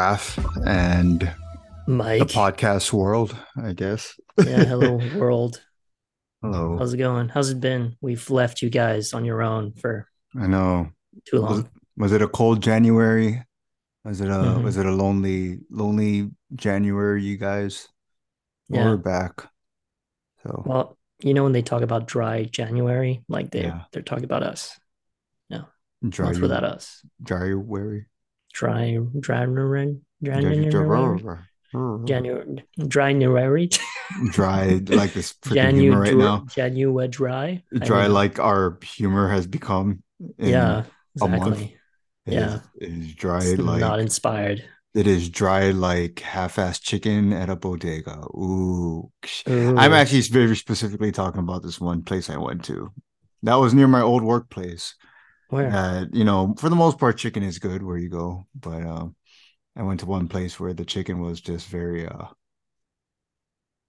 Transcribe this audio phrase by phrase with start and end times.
[0.00, 2.22] Raf and the Mike.
[2.22, 4.18] podcast world, I guess.
[4.38, 5.60] yeah, hello world.
[6.40, 6.78] Hello.
[6.78, 7.28] How's it going?
[7.28, 7.96] How's it been?
[8.00, 10.08] We've left you guys on your own for
[10.40, 10.88] I know.
[11.26, 11.68] too long.
[11.98, 13.44] was it a cold January?
[14.06, 14.62] Was it a Mhm.
[14.64, 17.86] was it a lonely lonely January, you guys?
[18.70, 18.88] Well, Yeah.
[18.92, 19.50] We're back.
[20.42, 23.82] So Well, you know when they talk about dry January, like they Yeah.
[23.92, 24.80] they're talking about us.
[25.50, 25.66] No.
[26.08, 27.04] Dry without us.
[27.22, 28.06] Dry January.
[28.52, 31.20] Dry January January January.
[32.04, 33.68] January January
[34.32, 36.44] Dry like this humor right now.
[36.50, 37.62] January dry.
[37.74, 40.02] I Dry mean, like our humor has become.
[40.38, 40.84] yeah,
[41.14, 41.76] exactly.
[42.26, 42.54] it yeah.
[42.54, 44.64] is- it is dry It's like not inspired.
[44.92, 48.18] It is dry like half-assed chicken at a bodega.
[48.34, 49.12] Ooh.
[49.48, 49.76] Ooh.
[49.78, 52.90] I'm actually very specifically talking about this one place I went to.
[53.44, 54.96] That was near my old workplace.
[55.50, 55.70] Where?
[55.70, 58.46] Uh, you know, for the most part, chicken is good where you go.
[58.54, 59.16] But um,
[59.76, 62.26] I went to one place where the chicken was just very uh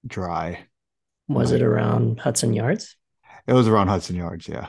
[0.06, 0.66] dry.
[1.28, 2.96] Was it around Hudson Yards?
[3.48, 4.68] It was around Hudson Yards, yeah.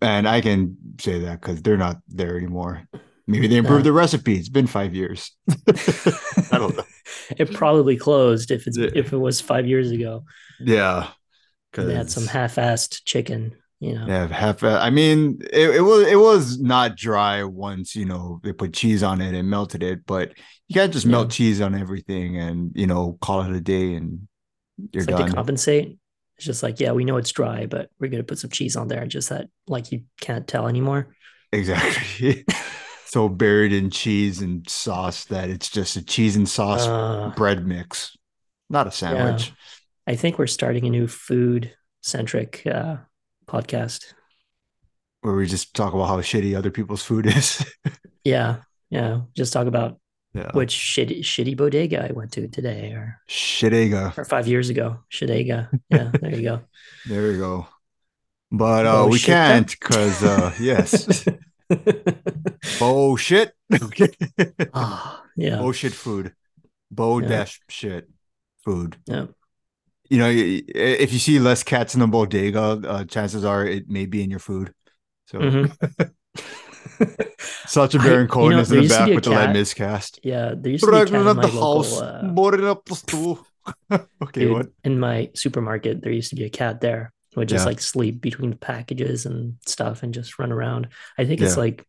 [0.00, 2.82] And I can say that because they're not there anymore.
[3.26, 3.90] Maybe they improved Yeah.
[3.90, 4.34] the recipe.
[4.34, 5.32] It's been five years.
[5.68, 6.84] I don't know.
[7.38, 8.90] It probably closed if it's Yeah.
[8.94, 10.24] if it was five years ago.
[10.60, 11.08] Yeah.
[11.72, 14.06] And they had some half-assed chicken, you know.
[14.06, 14.62] Yeah, half.
[14.62, 18.72] uh, I mean, it, it was it was not dry once you know they put
[18.74, 20.32] cheese on it and melted it, but
[20.68, 24.26] you can't just melt cheese on everything and you know call it a day and
[24.92, 25.26] you're It's like done.
[25.26, 25.98] to compensate.
[26.36, 28.88] It's just like, yeah, we know it's dry, but we're gonna put some cheese on
[28.88, 29.06] there.
[29.06, 31.14] Just that like you can't tell anymore.
[31.52, 32.44] exactly.
[33.06, 37.66] so buried in cheese and sauce that it's just a cheese and sauce Uh, bread
[37.66, 38.16] mix,
[38.68, 39.52] not a sandwich.
[40.06, 42.96] I think we're starting a new food centric uh
[43.46, 44.14] podcast.
[45.20, 47.64] Where we just talk about how shitty other people's food is.
[48.24, 48.62] Yeah.
[48.88, 49.20] Yeah.
[49.36, 50.00] Just talk about
[50.32, 54.16] yeah, which shitty shitty bodega I went to today or shitega.
[54.16, 55.00] or five years ago.
[55.12, 55.68] Shitega.
[55.90, 56.60] Yeah, there you go.
[57.06, 57.66] There you go.
[58.50, 61.24] But uh, we can't because uh, yes.
[62.78, 63.52] Bullshit.
[63.72, 64.08] Okay.
[64.72, 65.58] Ah, yeah.
[65.58, 66.32] Bullshit food.
[66.90, 67.28] Bow Yeah.
[67.28, 68.08] dash shit
[68.64, 68.96] food.
[69.06, 69.26] Yeah.
[70.14, 74.06] You know, if you see less cats in the bodega, uh, chances are it may
[74.06, 74.72] be in your food.
[75.26, 75.74] So Mhm.
[77.66, 79.52] such a I- Baron you know, is in the back be a the light cat-
[79.54, 80.20] miscast.
[80.22, 82.30] Yeah, there used to be a cat in Dragging my at the local, house, uh,
[82.32, 83.44] boarding up the stool.
[83.90, 84.66] okay, dude, what?
[84.84, 86.02] in my supermarket.
[86.02, 87.70] There used to be a cat there would just Yeah.
[87.70, 90.86] like sleep between the packages and stuff and just run around.
[91.18, 91.84] I think it's like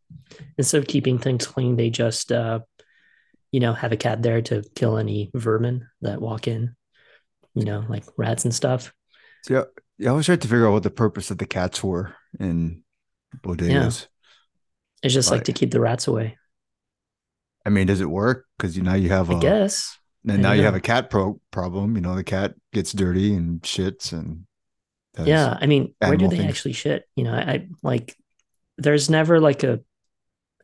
[0.57, 2.61] instead of keeping things clean, they just uh,
[3.51, 6.75] you know, have a cat there to kill any vermin that walk in.
[7.55, 8.93] You know, like rats and stuff.
[9.49, 9.63] Yeah,
[9.97, 10.11] yeah.
[10.11, 12.83] I was trying to figure out what the purpose of the cats were in
[13.43, 14.07] bodegas.
[15.03, 15.45] It's just like Right.
[15.45, 16.37] to keep the rats away.
[17.65, 18.45] I mean, does it work?
[18.57, 19.97] Because you now you have I a guess.
[20.27, 21.95] and now you have a cat pro problem.
[21.95, 24.45] You know, the cat gets dirty and shits and
[25.25, 26.49] Yeah, I mean, where do they things.
[26.49, 27.07] actually shit?
[27.15, 28.15] You know, I, I like
[28.77, 29.79] there's never like a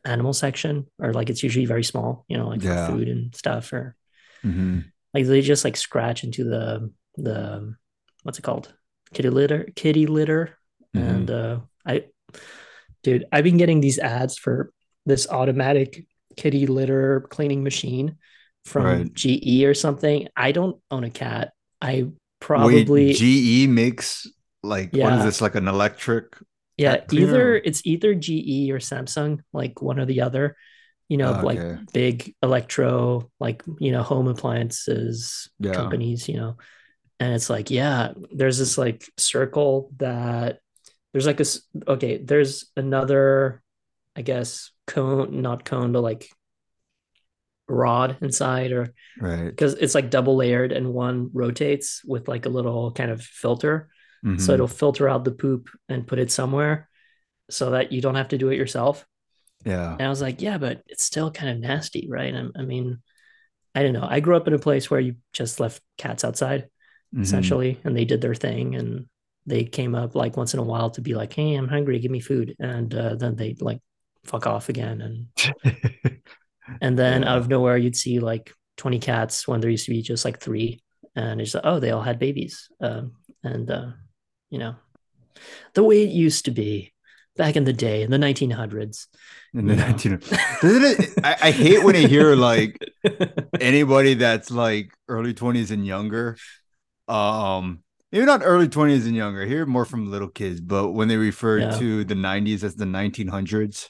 [0.04, 2.86] animal section or like it's usually very small, you know, like Yeah.
[2.88, 3.96] food and stuff or
[4.44, 4.91] Mhm.
[5.14, 7.74] Like they just like scratch into the the
[8.22, 8.72] what's it called?
[9.12, 10.56] Kitty litter, kitty litter.
[10.96, 11.08] Mhm.
[11.08, 12.04] And uh I
[13.02, 14.72] dude, I've been getting these ads for
[15.06, 16.06] this automatic
[16.36, 18.16] kitty litter cleaning machine
[18.64, 19.12] from Right.
[19.12, 20.28] GE or something.
[20.36, 21.52] I don't own a cat.
[21.80, 24.26] I Wait, probably GE makes
[24.62, 25.18] like what Yeah.
[25.18, 26.36] is this like an electric?
[26.78, 30.56] Yeah, either it's either GE or Samsung, like one or the other.
[31.08, 31.42] You know, Okay.
[31.42, 35.72] like big electro, like you know, home appliances Yeah.
[35.72, 36.28] companies.
[36.28, 36.56] You know,
[37.20, 40.60] and it's like, yeah, there's this like circle that
[41.12, 41.62] there's like this.
[41.88, 43.62] Okay, there's another,
[44.16, 46.28] I guess cone, not cone, but like
[47.68, 49.54] rod inside, or Right.
[49.56, 53.88] because it's like double layered, and one rotates with like a little kind of filter
[54.38, 54.54] so Mhm.
[54.54, 56.88] it'll filter out the poop and put it somewhere
[57.50, 59.06] so that you don't have to do it yourself.
[59.64, 59.98] Yeah.
[59.98, 62.34] And I was like, yeah, but it's still kind of nasty, right?
[62.34, 63.02] I, I mean,
[63.74, 64.06] I don't know.
[64.08, 66.68] I grew up in a place where you just left cats outside
[67.12, 67.22] Mhm.
[67.22, 69.06] essentially, and they did their thing, and
[69.46, 72.10] they came up like once in a while to be like, "Hey, I'm hungry, give
[72.10, 73.80] me food," and uh, then they like
[74.24, 75.26] fuck off again, and
[76.80, 77.30] and then Yeah.
[77.32, 80.40] out of nowhere you'd see like 20 cats when there used to be just like
[80.40, 80.82] three,
[81.16, 83.12] and it's like, oh, they all had babies, um,
[83.44, 83.90] and uh,
[84.50, 84.74] you know,
[85.74, 86.92] the way it used to be
[87.36, 89.06] back in the day in the 1900s.
[89.54, 89.86] in the Yeah.
[89.86, 90.18] 19
[90.60, 92.78] Doesn't it, I, I hate when I hear like
[93.60, 96.36] anybody that's like early 20s and younger
[97.08, 97.80] um
[98.12, 101.16] maybe not early 20s and younger I hear more from little kids but when they
[101.16, 101.70] refer Yeah.
[101.78, 103.88] to the 90s as the 1900s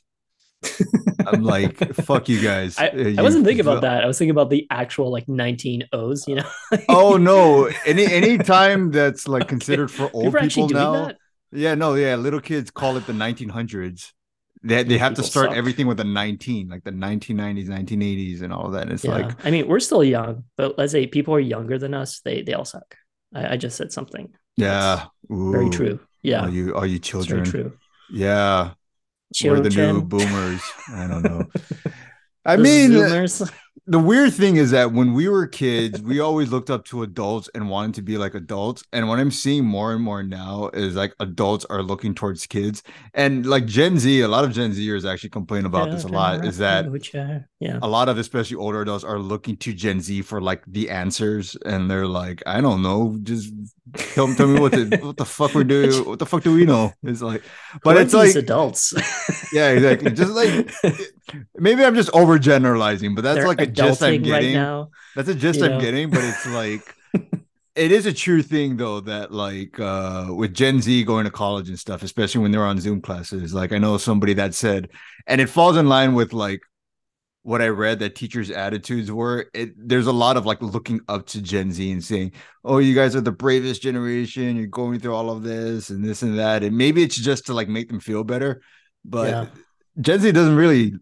[1.26, 2.78] I'm like, fuck you guys.
[2.78, 4.04] I, Uh, I wasn't thinking about that.
[4.04, 6.48] I was thinking about the actual like 19 O's, you know?
[6.88, 7.64] Oh no!
[7.86, 11.12] Any any time that's like considered for old People people now.
[11.52, 12.16] Yeah, no, yeah.
[12.16, 14.12] Little kids call it the 1900s.
[14.64, 15.56] They they have to start suck.
[15.56, 18.82] everything with a 19, like the 1990s, 1980s, and all that.
[18.82, 19.10] And it's Yeah.
[19.12, 22.42] like, I mean, we're still young, but let's say people are younger than us, they
[22.42, 22.96] they all suck.
[23.34, 24.32] I, I just said something.
[24.56, 25.98] yeah, Very true.
[26.22, 26.42] Yeah.
[26.42, 27.44] are you, all you It's very children.
[27.44, 27.78] true.
[28.10, 28.74] Yeah,
[29.44, 30.62] we're the new boomers.
[30.94, 31.46] I don't know.
[32.44, 33.50] I mean, Zoomers.
[33.86, 37.50] The weird thing is that when we were kids, we always looked up to adults
[37.52, 38.84] and wanted to be like adults.
[38.92, 42.84] And what I'm seeing more and more now is like adults are looking towards kids.
[43.12, 46.44] And like Gen Z, a lot of Gen Zers actually complain about this a lot.
[46.44, 46.86] Is that
[47.58, 47.78] yeah.
[47.82, 51.56] a lot of especially older adults are looking to Gen Z for like the answers,
[51.66, 53.52] and they're like, I don't know, just
[54.14, 56.64] tell, tell me what the what the fuck we do, what the fuck do we
[56.64, 56.92] know?
[57.02, 57.42] It's like,
[57.82, 58.94] but Who it's like, adults.
[59.52, 60.12] yeah, exactly.
[60.12, 60.72] Just like
[61.56, 64.52] maybe I'm just overgeneralizing, but that's They're like a adulting right getting.
[64.52, 64.90] now.
[65.14, 66.94] That's a gist you I'm getting, but it's like
[67.74, 71.68] it is a true thing though that like uh with Gen Z going to college
[71.68, 73.54] and stuff, especially when they're on Zoom classes.
[73.54, 74.88] Like I know somebody that said,
[75.26, 76.60] and it falls in line with like
[77.44, 79.46] what I read that teachers' attitudes were.
[79.52, 82.32] It there's a lot of like looking up to Gen Z and saying,
[82.64, 84.56] "Oh, you guys are the bravest generation.
[84.56, 87.54] You're going through all of this and this and that." And maybe it's just to
[87.54, 88.62] like make them feel better,
[89.04, 89.46] but Yeah.
[90.00, 90.94] Gen Z doesn't really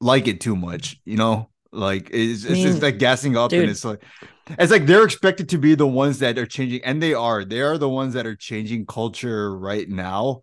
[0.00, 1.50] like it too much, you know.
[1.74, 4.02] Like it's, I it's just like gassing up, and it's like
[4.48, 7.44] it's like they're expected to be the ones that are changing, and they are.
[7.44, 10.40] They are the ones that are changing culture right now.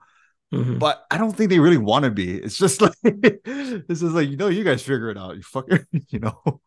[0.53, 0.79] Mhm.
[0.79, 2.35] But I don't think they really want to be.
[2.35, 5.35] It's just like this is like you know, you guys figure it out.
[5.35, 6.61] You fucker, you know.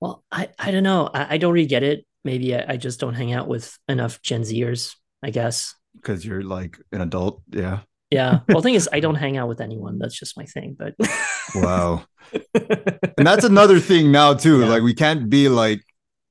[0.00, 1.10] Well, I, I don't know.
[1.12, 2.06] I, I don't really get it.
[2.24, 5.74] Maybe I, I just don't hang out with enough Gen Zers, I guess.
[5.94, 7.80] Because you're like an adult, yeah.
[8.10, 8.40] Yeah.
[8.48, 9.98] Well, the thing is, I don't hang out with anyone.
[9.98, 10.76] That's just my thing.
[10.78, 10.94] But
[11.54, 12.04] Wow.
[12.42, 14.60] and that's another thing now too.
[14.60, 14.68] Yeah.
[14.68, 15.80] Like we can't be like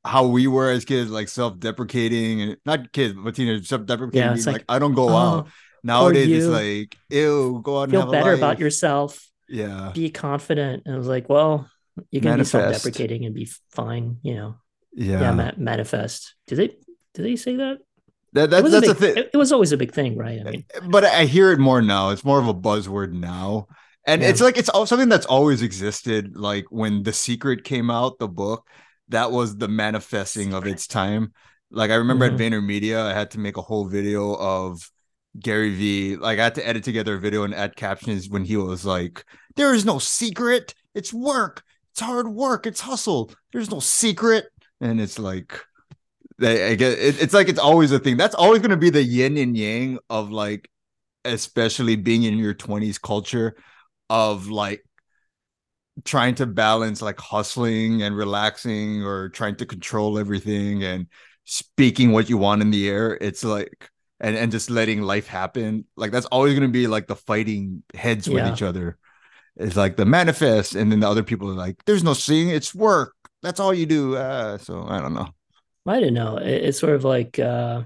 [0.06, 4.22] how we were as kids, like self-deprecating and not kids, but teenagers self-deprecating.
[4.22, 5.48] Yeah, like, like, I don't go oh, out.
[5.84, 9.30] Nowadays it's like, ew, go out and feel better about yourself.
[9.50, 9.92] Yeah.
[9.94, 10.84] Be confident.
[10.86, 11.70] And I was like, well,
[12.12, 12.54] you can Manifest.
[12.54, 14.18] be self-deprecating and be fine.
[14.24, 14.56] You know.
[14.94, 15.22] Yeah.
[15.22, 15.32] Yeah.
[15.32, 16.36] ma- manifest.
[16.48, 16.68] Did they?
[17.14, 17.80] Did they say that?
[18.34, 19.18] That, that, that's a a thing.
[19.34, 20.40] It, was always a big thing, right?
[20.46, 22.10] I mean, but I hear it more now.
[22.10, 23.68] It's more of a buzzword now.
[24.06, 24.30] And Yeah.
[24.30, 26.36] it's like it's all something that's always existed.
[26.36, 28.68] Like when The Secret came out, the book,
[29.10, 31.32] that was the manifesting of its time.
[31.72, 32.34] Like I remember Mhm.
[32.34, 34.90] at VaynerMedia, I had to make a whole video of
[35.40, 36.16] Gary Vee.
[36.18, 39.24] Like I had to edit together a video and add captions when he was like,
[39.56, 43.32] There is no secret, it's work, it's hard work, it's hustle.
[43.52, 44.46] There's no secret.
[44.82, 45.60] And it's like
[46.40, 48.18] they, I get it, it's like it's always a thing.
[48.18, 50.70] That's always going to be the yin and yang of like,
[51.26, 53.56] especially being in your 20s culture
[54.10, 54.84] of like
[56.06, 61.08] trying to balance like hustling and relaxing or trying to control everything and
[61.46, 63.18] speaking what you want in the air.
[63.22, 63.90] It's like,
[64.20, 65.86] and, and just letting life happen.
[65.96, 68.54] Like, that's always going to be like the fighting heads with Yeah.
[68.54, 68.98] each other.
[69.56, 72.74] It's like the manifest, and then the other people are like, there's no seeing, it's
[72.74, 73.14] work.
[73.44, 74.16] That's all you do.
[74.16, 75.30] Uh, so I don't know.
[75.88, 76.38] I don't know.
[76.38, 77.84] It, it's sort of like, uh,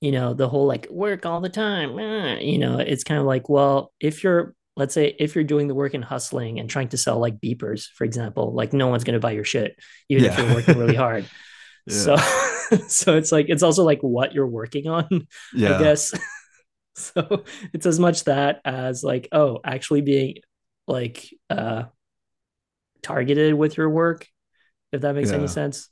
[0.00, 1.98] you know, the whole like work all the time.
[1.98, 5.68] eh, You know, it's kind of like, well, if you're, let's say, if you're doing
[5.68, 9.04] the work and hustling and trying to sell like beepers, for example, like no one's
[9.04, 9.76] going to buy your shit,
[10.08, 11.26] even if you're working really hard.
[11.84, 11.96] Yeah.
[11.96, 12.16] So,
[12.86, 15.78] so it's like, it's also like what you're working on, Yeah.
[15.78, 16.14] I guess.
[16.94, 17.42] so
[17.74, 20.36] it's as much that as like, oh, actually being
[20.86, 21.86] like, uh,
[23.02, 24.28] targeted with your work,
[24.92, 25.38] if that makes Yeah.
[25.38, 25.88] any sense.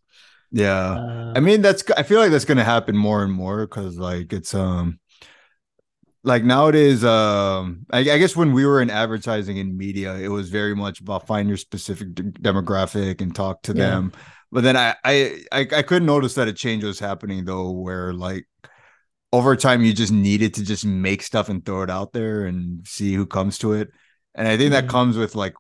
[0.51, 0.99] Yeah.
[0.99, 4.33] Uh, I mean, that's I feel like that's gonna happen more and more because like
[4.33, 4.99] it's um
[6.23, 10.51] like nowadays, um I, I guess when we were in advertising and media, it was
[10.51, 14.01] very much about find your specific d- demographic and talk to Yeah.
[14.01, 14.13] them.
[14.53, 18.13] But then I, I I I could notice that a change was happening though, where
[18.13, 18.47] like
[19.33, 22.87] over time you just needed to just make stuff and throw it out there and
[22.89, 23.91] see who comes to it.
[24.35, 24.89] And I think that Mhm.
[24.89, 25.55] comes with like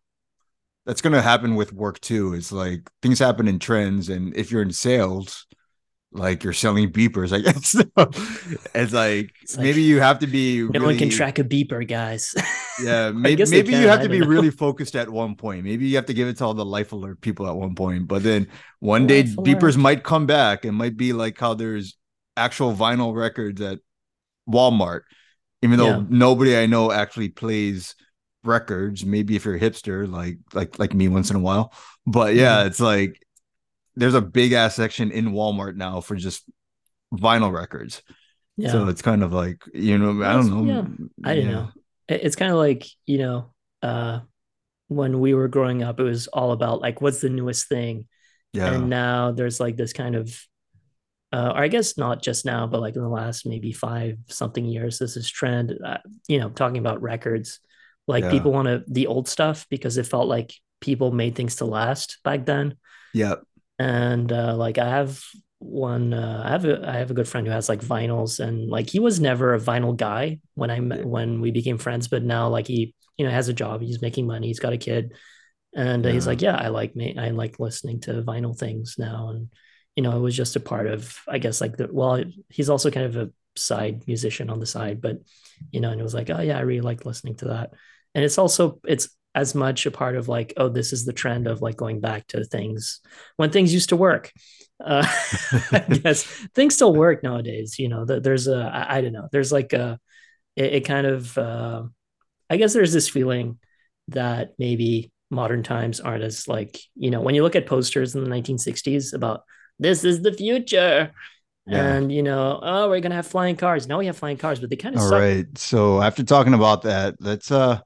[0.86, 2.34] that's going to happen with work too.
[2.34, 5.46] It's like things happen in trends, and if you're in sales,
[6.12, 7.74] like you're selling beepers, I guess
[8.74, 10.68] it's like It's like, maybe you have to be.
[10.68, 12.34] No one can track a beeper, guys.
[12.76, 14.26] Yeah, maybe maybe you have I to be know.
[14.26, 15.64] really focused at one point.
[15.64, 18.08] Maybe you have to give it to all the life alert people at one point.
[18.08, 18.48] But then
[18.80, 19.76] one day Life beepers alert.
[19.76, 20.64] might come back.
[20.64, 21.96] It might be like how there's
[22.36, 23.80] actual vinyl records at
[24.48, 25.02] Walmart,
[25.62, 26.04] even though Yeah.
[26.08, 27.94] nobody I know actually plays
[28.44, 29.04] records.
[29.04, 31.72] Maybe if you're a hipster, like like like me once in a while.
[32.06, 32.66] But yeah, Mhm.
[32.66, 33.20] it's like
[33.96, 36.44] there's a big ass section in Walmart now for just
[37.12, 38.02] vinyl records.
[38.56, 38.70] yeah.
[38.72, 40.64] So it's kind of like, you know, I don't know.
[40.64, 40.84] yeah.
[41.30, 41.50] I don't Yeah.
[41.50, 41.68] know.
[42.08, 44.20] It's kind of like, you know, uh
[44.88, 48.06] when we were growing up, it was all about like what's the newest thing.
[48.52, 48.74] Yeah.
[48.74, 50.34] And now there's like this kind of
[51.32, 54.64] uh, or I guess not just now, but like in the last maybe five something
[54.64, 55.78] years, this is trend.
[55.84, 57.60] Uh, you know, talking about records,
[58.06, 58.30] like Yeah.
[58.30, 62.18] people want to the old stuff because it felt like people made things to last
[62.24, 62.76] back then.
[63.12, 63.42] Yep.
[63.78, 65.22] And uh, like I have
[65.58, 68.68] one, uh, I have a I have a good friend who has like vinyls, and
[68.68, 71.04] like he was never a vinyl guy when I met Yeah.
[71.04, 74.26] when we became friends, but now like he you know has a job, he's making
[74.26, 75.14] money, he's got a kid,
[75.74, 79.30] and uh, he's like, yeah, I like me, I like listening to vinyl things now,
[79.30, 79.48] and
[79.96, 82.90] you know, it was just a part of, I guess, like the well, he's also
[82.90, 83.30] kind of a
[83.60, 85.18] side musician on the side, but
[85.70, 87.72] you know, and it was like, oh yeah, I really like listening to that,
[88.14, 91.46] and it's also it's as much a part of like, oh, this is the trend
[91.46, 93.00] of like going back to things
[93.36, 94.32] when things used to work.
[94.84, 95.06] Uh,
[95.72, 96.24] I guess
[96.54, 97.78] things still work nowadays.
[97.78, 99.98] You know, there's a I, I don't know, there's like a
[100.56, 101.84] it, it kind of uh,
[102.48, 103.58] I guess there's this feeling
[104.08, 108.24] that maybe modern times aren't as like, you know, when you look at posters in
[108.24, 109.42] the 1960s about
[109.78, 111.12] this is the future
[111.66, 111.96] Yeah.
[111.96, 113.86] and, you know, oh, we're to have flying cars.
[113.86, 115.18] Now we have flying cars, but they kind of All suck.
[115.20, 115.46] right.
[115.58, 117.80] So after talking about that, let's uh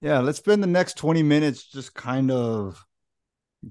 [0.00, 2.84] yeah, let's spend the next 20 minutes just kind of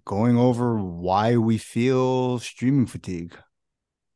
[0.06, 3.36] going over why we feel streaming fatigue.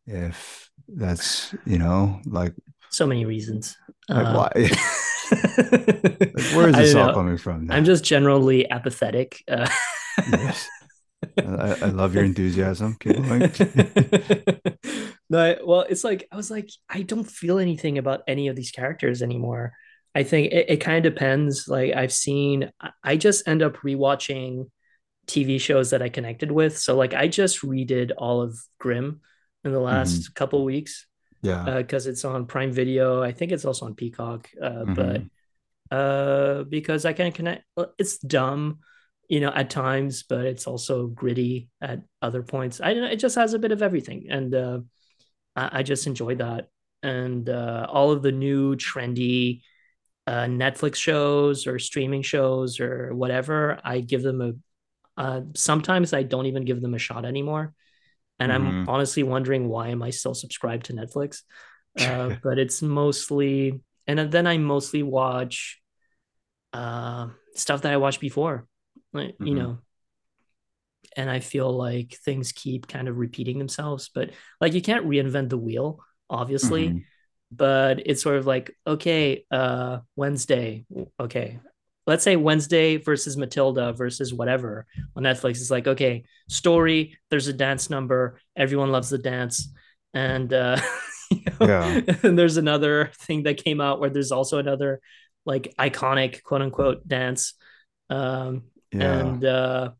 [0.06, 2.54] If that's, you know, like,
[2.90, 3.78] So many reasons.
[4.10, 4.52] like Uh, why
[6.36, 7.14] like, where is this all know.
[7.14, 7.72] coming from?
[7.72, 9.44] I'm just generally apathetic.
[9.48, 9.70] Uh,
[10.32, 10.68] yes.
[11.38, 12.98] I, I love your enthusiasm.
[13.00, 13.42] Keep going.
[15.30, 18.72] no, well, it's like I was like, I don't feel anything about any of these
[18.72, 19.74] characters anymore.
[20.14, 21.68] I think it, it kind of depends.
[21.68, 22.72] Like I've seen,
[23.04, 24.70] I- just end up rewatching
[25.28, 26.78] TV shows that I connected with.
[26.78, 29.22] So like I just redid all of Grimm
[29.64, 31.06] in the last couple weeks
[31.42, 31.78] Yeah.
[31.78, 33.22] because it's on Prime Video.
[33.22, 34.50] I think it's also on Peacock.
[34.62, 35.30] Uh, But Mhm.
[35.92, 37.64] uh, because I can connect,
[37.98, 38.80] it's dumb,
[39.32, 42.82] you know, at times, but it's also gritty at other points.
[42.82, 43.06] I don't.
[43.06, 44.80] It just has a bit of everything, and uh,
[45.56, 46.70] I, I just enjoy that.
[47.04, 49.62] And uh, all of the new trendy
[50.28, 54.54] uh, Netflix shows or streaming shows or whatever, I give them a.
[55.18, 57.74] Uh, sometimes I don't even give them a shot anymore,
[58.40, 58.86] and I'm Mhm.
[58.88, 61.44] honestly wondering why am I still subscribed to Netflix?
[62.00, 65.80] Uh, but it's mostly, and then I mostly watch
[66.74, 68.68] uh, stuff that I watched before,
[69.14, 69.58] like you Mhm.
[69.58, 69.78] know.
[71.18, 75.50] And I feel like things keep kind of repeating themselves, but like you can't reinvent
[75.50, 76.00] the wheel,
[76.30, 77.04] obviously Mhm.
[77.52, 80.86] but it's sort of like okay uh wednesday
[81.20, 81.60] okay
[82.08, 84.86] let's say wednesday versus matilda versus whatever
[85.18, 89.74] on netflix it's like okay story there's a dance number everyone loves the dance
[90.14, 90.80] and uh
[91.32, 92.02] you know, Yeah.
[92.24, 95.02] and there's another thing that came out where there's also another
[95.46, 97.56] like iconic quote unquote dance
[98.10, 99.20] um Yeah.
[99.20, 99.92] and uh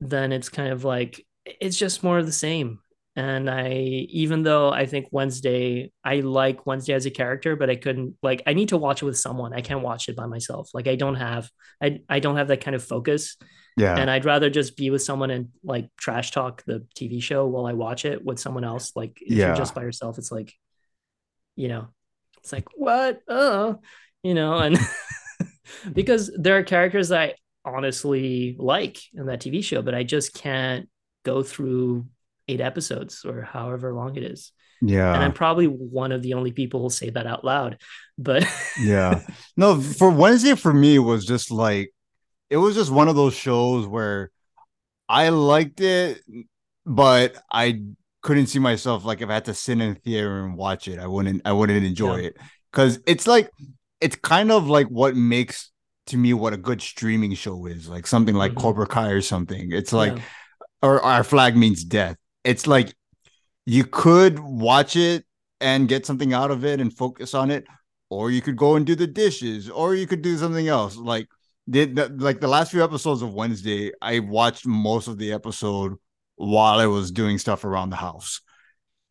[0.00, 2.78] then it's kind of like it's just more of the same
[3.16, 7.76] and i even though i think wednesday i like wednesday as a character but i
[7.76, 10.68] couldn't like i need to watch it with someone i can't watch it by myself
[10.74, 11.48] like i don't have
[11.82, 13.36] i, I don't have that kind of focus
[13.76, 13.96] yeah.
[13.96, 17.66] and i'd rather just be with someone and like trash talk the tv show while
[17.66, 19.46] i watch it with someone else like if Yeah.
[19.48, 20.52] you're just by yourself it's like
[21.56, 21.88] you know
[22.38, 23.78] it's like what oh
[24.24, 24.76] you know and
[25.92, 30.34] because there are characters that i honestly like in that tv show but i just
[30.34, 30.88] can't
[31.24, 32.06] go through
[32.48, 34.52] eight episodes or however long it is
[34.82, 35.14] yeah.
[35.14, 37.78] and i'm probably one of the only people who will say that out loud
[38.18, 38.46] but
[38.80, 39.20] yeah
[39.56, 41.92] no for wednesday for me was just like
[42.50, 44.30] it was just one of those shows where
[45.08, 46.20] i liked it
[46.84, 47.80] but i
[48.20, 50.98] couldn't see myself like if i had to sit in a theater and watch it
[50.98, 52.26] i wouldn't i wouldn't enjoy Yeah.
[52.28, 52.36] it
[52.70, 53.50] because it's like
[54.00, 55.70] it's kind of like what makes
[56.06, 58.60] to me what a good streaming show is like something like Mhm.
[58.60, 60.22] cobra kai or something it's like yeah.
[60.82, 62.16] or our flag means death.
[62.44, 62.94] It's like
[63.66, 65.24] you could watch it
[65.60, 67.64] and get something out of it and focus on it,
[68.10, 70.96] or you could go and do the dishes, or you could do something else.
[70.96, 71.28] Like
[71.66, 75.94] the, the like the last few episodes of Wednesday, I watched most of the episode
[76.36, 78.40] while I was doing stuff around the house.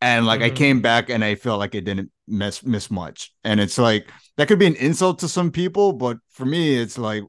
[0.02, 0.56] And like I Mhm.
[0.56, 3.34] came back and I felt like I didn't miss miss much.
[3.44, 6.98] And it's like that could be an insult to some people, but for me, it's
[6.98, 7.24] like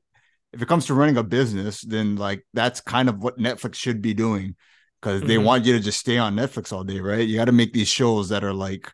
[0.53, 4.03] if it comes to running a business, then like that's kind of what Netflix should
[4.03, 4.57] be doing
[5.01, 5.45] because they Mhm.
[5.45, 7.27] want you to just stay on Netflix all day, right?
[7.29, 8.93] You got to make these shows that are like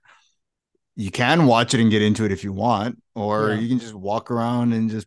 [0.96, 3.54] you can watch it and get into it if you want, or Yeah.
[3.54, 5.06] you can just walk around and just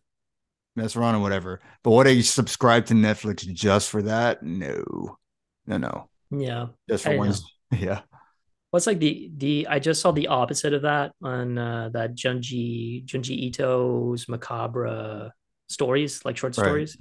[0.76, 1.60] mess around and whatever.
[1.82, 4.42] But would I subscribe to Netflix just for that?
[4.42, 5.18] No,
[5.66, 6.10] no, no.
[6.30, 7.34] yeah Just I for know.
[7.72, 8.02] Yeah.
[8.74, 13.06] What's like the the i just saw the opposite of that on uh that junji
[13.06, 15.32] junji ito's macabre
[15.68, 16.64] stories, like short Right.
[16.64, 16.96] stories.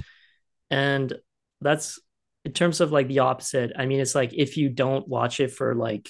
[0.70, 1.14] And
[1.62, 2.00] that's
[2.46, 3.72] in terms of like the opposite.
[3.78, 6.10] I mean, it's like if you don't watch it for like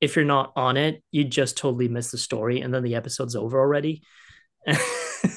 [0.00, 3.36] if you're not on it, you just totally miss the story and then the episode's
[3.36, 4.02] over already.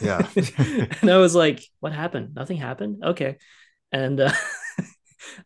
[0.01, 0.27] Yeah.
[1.01, 2.33] and I was like, what happened?
[2.35, 3.03] Nothing happened?
[3.03, 3.37] Okay.
[3.91, 4.31] And uh,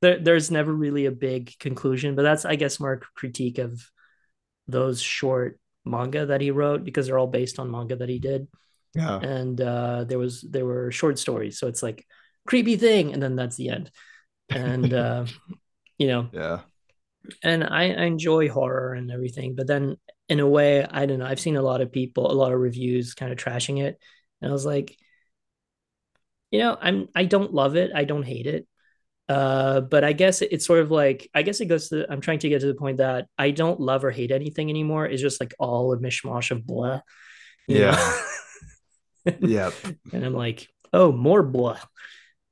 [0.02, 3.82] there, there's never really a big conclusion, but that's, I guess, more critique of
[4.68, 8.48] those short manga that he wrote because they're all based on manga that he did.
[8.94, 9.22] Yeah.
[9.22, 12.06] And uh, there was there were short stories, so it's like
[12.48, 13.92] creepy thing, and then that's the end.
[14.52, 15.26] And uh,
[16.00, 16.62] you know, Yeah.
[17.44, 21.26] and I, I enjoy horror and everything, but then in a way, I don't know.
[21.26, 23.98] I've seen a lot of people, a lot of reviews kind of trashing it,
[24.42, 24.96] and I was like,
[26.52, 28.68] you know, I'm I don't love it, I don't hate it,
[29.30, 32.40] uh, but I guess it's sort of like I guess it goes to I'm trying
[32.40, 35.06] to get to the point that I don't love or hate anything anymore.
[35.06, 37.02] It's just like all a mishmash of blah?
[37.68, 37.98] Yeah.
[39.42, 39.74] Yep.
[40.14, 41.78] and I'm like, oh, more blah,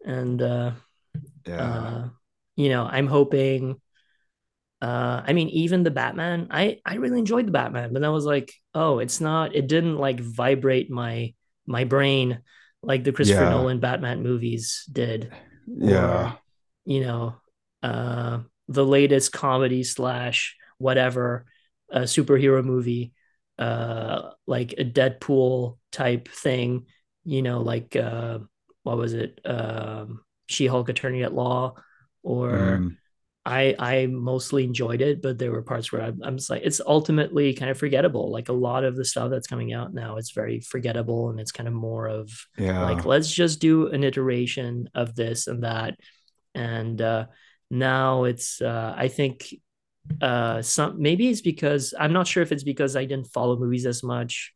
[0.06, 0.72] and uh,
[1.48, 1.64] Yeah.
[1.64, 2.10] uh,
[2.56, 3.82] you know, I'm hoping.
[4.80, 8.26] Uh, I mean, even the Batman, I I really enjoyed the Batman, but I was
[8.26, 9.56] like, oh, it's not.
[9.56, 11.34] It didn't like vibrate my
[11.66, 12.42] my brain
[12.84, 13.50] like the Christopher Yeah.
[13.50, 15.34] Nolan Batman movies did.
[15.66, 16.36] Yeah.
[16.88, 17.36] You know,
[17.84, 18.40] uh,
[18.70, 21.46] the latest comedy slash whatever
[21.92, 23.12] uh, superhero movie,
[23.60, 26.86] uh, like a Deadpool type thing.
[27.26, 28.40] You know, like uh,
[28.84, 29.42] what was it?
[29.44, 31.76] Um, She-Hulk Attorney at Law,
[32.24, 32.98] or Mm,
[33.48, 36.82] I I mostly enjoyed it, but there were parts where I'm, I'm just like it's
[36.86, 38.30] ultimately kind of forgettable.
[38.30, 41.54] Like a lot of the stuff that's coming out now, it's very forgettable, and it's
[41.54, 42.84] kind of more of yeah.
[42.84, 45.96] like let's just do an iteration of this and that,
[46.58, 47.26] and uh,
[47.70, 49.54] now it's uh, I think
[50.22, 53.86] uh, some maybe it's because I'm not sure if it's because I didn't follow movies
[53.86, 54.54] as much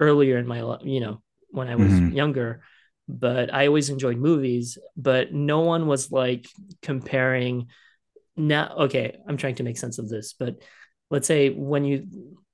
[0.00, 2.14] earlier in my life, you know, when I was Mhm.
[2.14, 2.62] younger.
[3.08, 6.46] But I always enjoyed movies, but no one was like
[6.82, 7.66] comparing
[8.36, 10.60] now okay i'm trying to make sense of this but
[11.10, 11.96] let's say when you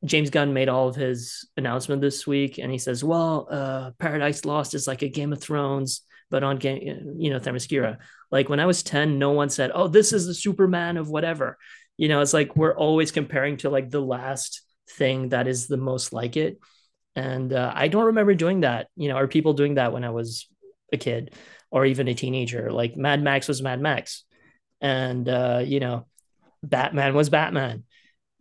[0.05, 4.45] james gunn made all of his announcement this week and he says well uh paradise
[4.45, 7.99] lost is like a game of thrones but on game you know themyscira.
[8.33, 11.59] Like when i was 10 no one said oh this is the superman of whatever.
[11.99, 14.63] You know it's like we're always comparing to like the last
[14.97, 16.59] thing that is the most like it.
[17.15, 18.89] And uh, i don't remember doing that.
[18.97, 20.49] You know or people doing that when i was
[20.93, 21.35] a kid
[21.71, 22.73] or even a teenager?
[22.73, 24.25] Like mad max was mad max.
[24.81, 26.07] And uh, you know,
[26.63, 27.85] Batman was Batman,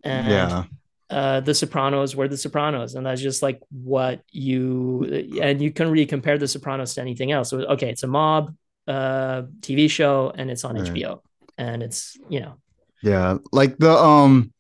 [0.04, 0.64] and yeah.
[1.12, 5.06] Uh, the Sopranos were the Sopranos, and that's just like what you
[5.42, 7.52] and you couldn't really compare the Sopranos to anything else.
[7.52, 8.56] So okay, it's a mob
[8.88, 10.78] uh, TV show, and it's on.
[10.78, 11.24] HBO,
[11.58, 12.56] and it's you know,
[13.02, 14.54] Yeah, like the um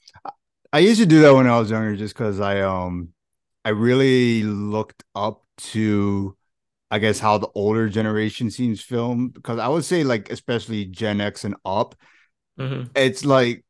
[0.73, 3.09] I used to do that when I was younger just because I um
[3.65, 6.37] I really looked up to
[6.91, 11.21] I guess how the older generation seems film because I would say like especially Gen
[11.21, 11.95] X and up,
[12.57, 13.63] mhm, it's like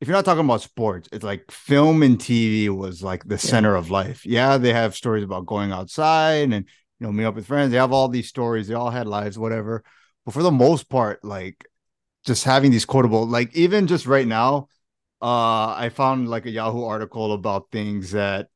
[0.00, 3.74] if you're not talking about sports, it's like film and TV was like the center
[3.74, 4.24] of life.
[4.24, 6.54] Yeah, they have stories about going outside and
[7.00, 7.72] you know meeting up with friends.
[7.72, 8.68] They have all these stories.
[8.68, 9.82] They all had lives, whatever.
[10.24, 11.64] But for the most part, like
[12.24, 14.68] just having these quotable, like even just right now,
[15.22, 18.48] uh, I found like a Yahoo article about things that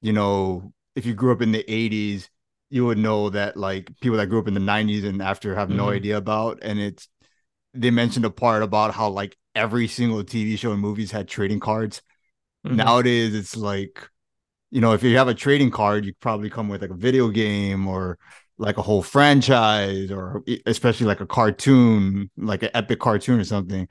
[0.00, 2.30] you know if you grew up in the 80s,
[2.70, 5.70] you would know that like people that grew up in the 90s and after have
[5.70, 5.96] no Mhm.
[5.96, 6.58] idea about.
[6.62, 7.08] And it's
[7.74, 11.60] they mentioned a part about how like every single TV show and movies had trading
[11.60, 12.02] cards.
[12.64, 12.86] mhm.
[12.86, 14.08] Nowadays, it's like,
[14.70, 17.28] you know, if you have a trading card, you probably come with like a video
[17.30, 18.18] game or
[18.58, 23.88] like a whole franchise or especially like a cartoon, like an epic cartoon or something.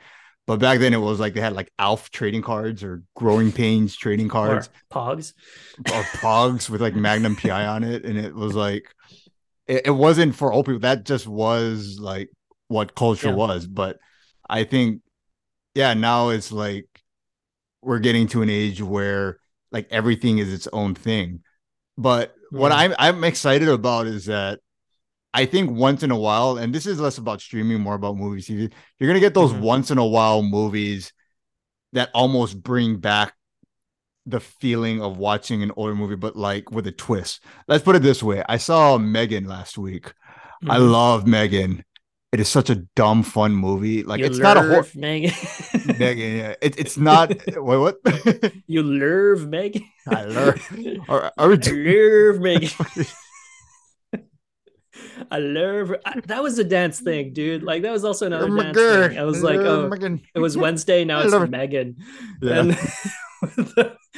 [0.47, 3.95] But back then it was like they had like Alf trading cards or Growing Pains
[3.95, 5.33] trading or cards Pogs.
[5.87, 8.05] or Pogs with like Magnum PI on it.
[8.05, 8.93] And it was like,
[9.67, 10.79] it, it wasn't for old people.
[10.81, 12.29] That just was like
[12.67, 13.33] what culture Yeah.
[13.33, 13.67] was.
[13.67, 13.99] But
[14.49, 15.01] I think,
[15.75, 16.87] yeah, now it's like
[17.81, 19.39] we're getting to an age where
[19.71, 21.41] like everything is its own thing.
[21.97, 22.75] But what Mhm.
[22.75, 24.59] I'm I'm excited about is that
[25.33, 28.47] I think once in a while, and this is less about streaming, more about movies.
[28.47, 29.59] TV, you're gonna get those Mhm.
[29.61, 31.13] once in a while movies
[31.93, 33.35] that almost bring back
[34.25, 37.41] the feeling of watching an older movie, but like with a twist.
[37.67, 40.13] Let's put it this way: I saw Megan last week.
[40.67, 40.91] I Mhm.
[40.91, 41.83] love Megan.
[42.31, 44.03] It is such a dumb, fun movie.
[44.03, 44.85] Like you it's not a horror.
[44.95, 45.31] Megan.
[45.99, 46.55] Megan, yeah.
[46.61, 47.29] It, it's not.
[47.47, 47.97] wait, what?
[48.67, 49.83] you love Megan.
[50.07, 50.59] I love-
[51.07, 52.69] are, are we I do- love Megan.
[55.31, 57.63] I love I, that was a dance thing, dude.
[57.63, 59.09] Like that was also another Oh dance God.
[59.11, 59.19] thing.
[59.19, 60.21] I was like, Oh, oh, Megan.
[60.33, 61.05] it was Wednesday.
[61.05, 61.51] Now I it's.
[61.51, 61.95] Megan,
[62.41, 62.75] Yeah.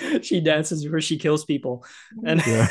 [0.09, 1.85] and she dances where she kills people.
[2.25, 2.67] And Yeah.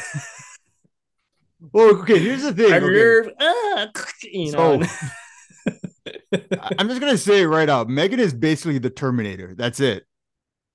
[1.72, 2.18] Well, okay.
[2.18, 2.72] Here's the thing.
[2.72, 3.20] I okay.
[3.20, 3.90] love, ah,
[4.24, 4.80] you know.
[4.82, 5.10] I-
[6.32, 7.88] I'm just gonna say it right out.
[7.88, 9.54] Megan is basically the Terminator.
[9.56, 10.04] That's it.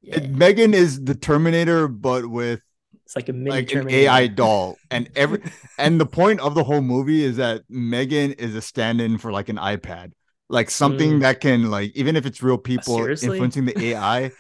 [0.02, 2.62] Yeah, It- Megan is the Terminator, but with
[3.06, 4.78] it's like a mini like an AI doll.
[4.90, 5.42] And every
[5.78, 9.50] and the point of the whole movie is that Megan is a stand-in for like
[9.50, 10.14] an iPad,
[10.50, 11.22] like something Mm.
[11.22, 13.30] that can like even if it's real people seriously?
[13.30, 14.32] influencing the AI.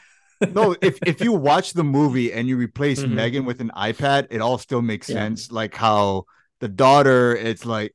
[0.53, 3.11] no, if if you watch the movie and you replace Mhm.
[3.11, 5.15] Megan with an iPad, it all still makes Yeah.
[5.17, 5.51] sense.
[5.51, 6.23] Like how
[6.61, 7.93] the daughter, it's like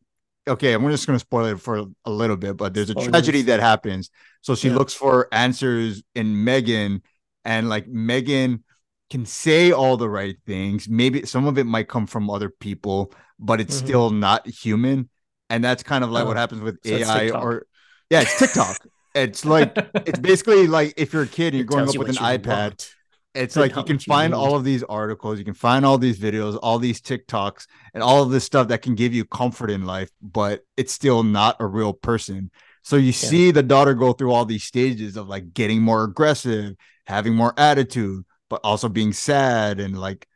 [0.48, 2.94] okay, I'm just gonna spoil it for a little bit, but there's a Spoilers.
[2.94, 4.10] tragedy that happens.
[4.42, 4.70] So she Yeah.
[4.70, 7.02] looks for answers in Megan,
[7.44, 8.64] and like Megan
[9.10, 10.88] can say all the right things.
[10.88, 13.74] Maybe some of it might come from other people, but it's Mhm.
[13.74, 15.08] still not human.
[15.48, 17.66] And that's kind of like what Oh, happens with so AI or
[18.10, 18.86] yeah, it's TikTok.
[19.14, 22.00] it's like it's basically like if you're a kid and you're It growing up you
[22.00, 22.95] with an iPad, want.
[23.36, 25.98] It's like you can what you find all of these articles, you can find all
[25.98, 29.70] these videos, all these TikToks, and all of this stuff that can give you comfort
[29.70, 32.50] in life, but it's still not a real person.
[32.82, 36.76] So you see the daughter go through all these stages of like getting more aggressive,
[37.06, 40.26] having more attitude, but also being sad and like,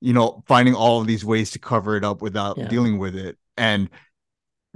[0.00, 2.68] you know, finding all of these ways to cover it up without Yeah.
[2.68, 3.36] dealing with it.
[3.56, 3.90] And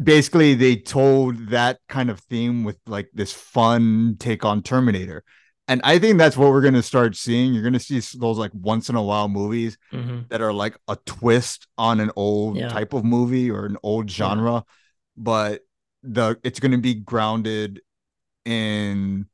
[0.02, 5.24] basically, they told that kind of theme with like this fun take on Terminator.
[5.68, 7.54] And I think that's what we're going to start seeing.
[7.54, 10.28] You're going to see those like once in a while movies Mhm.
[10.28, 12.68] that are like a twist on an old Yeah.
[12.68, 14.64] type of movie or an old genre,
[15.16, 15.62] but
[16.02, 17.80] the it's going to be grounded
[18.44, 19.26] in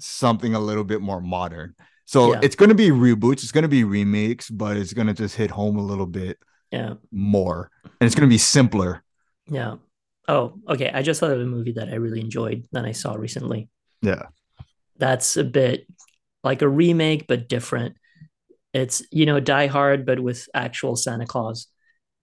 [0.00, 1.74] something a little bit more modern.
[2.06, 2.40] So Yeah.
[2.42, 5.36] it's going to be reboots, it's going to be remakes, but it's going to just
[5.36, 6.38] hit home a little bit
[6.70, 6.94] Yeah.
[7.12, 9.02] more, and it's going to be simpler.
[9.50, 9.76] Yeah.
[10.28, 10.90] Oh, okay.
[10.92, 13.68] I just thought of a movie that I really enjoyed that I saw recently.
[14.00, 14.22] Yeah.
[14.98, 15.86] That's a bit
[16.42, 17.96] like a remake, but different.
[18.72, 21.68] It's, you know, Die Hard, but with actual Santa Claus.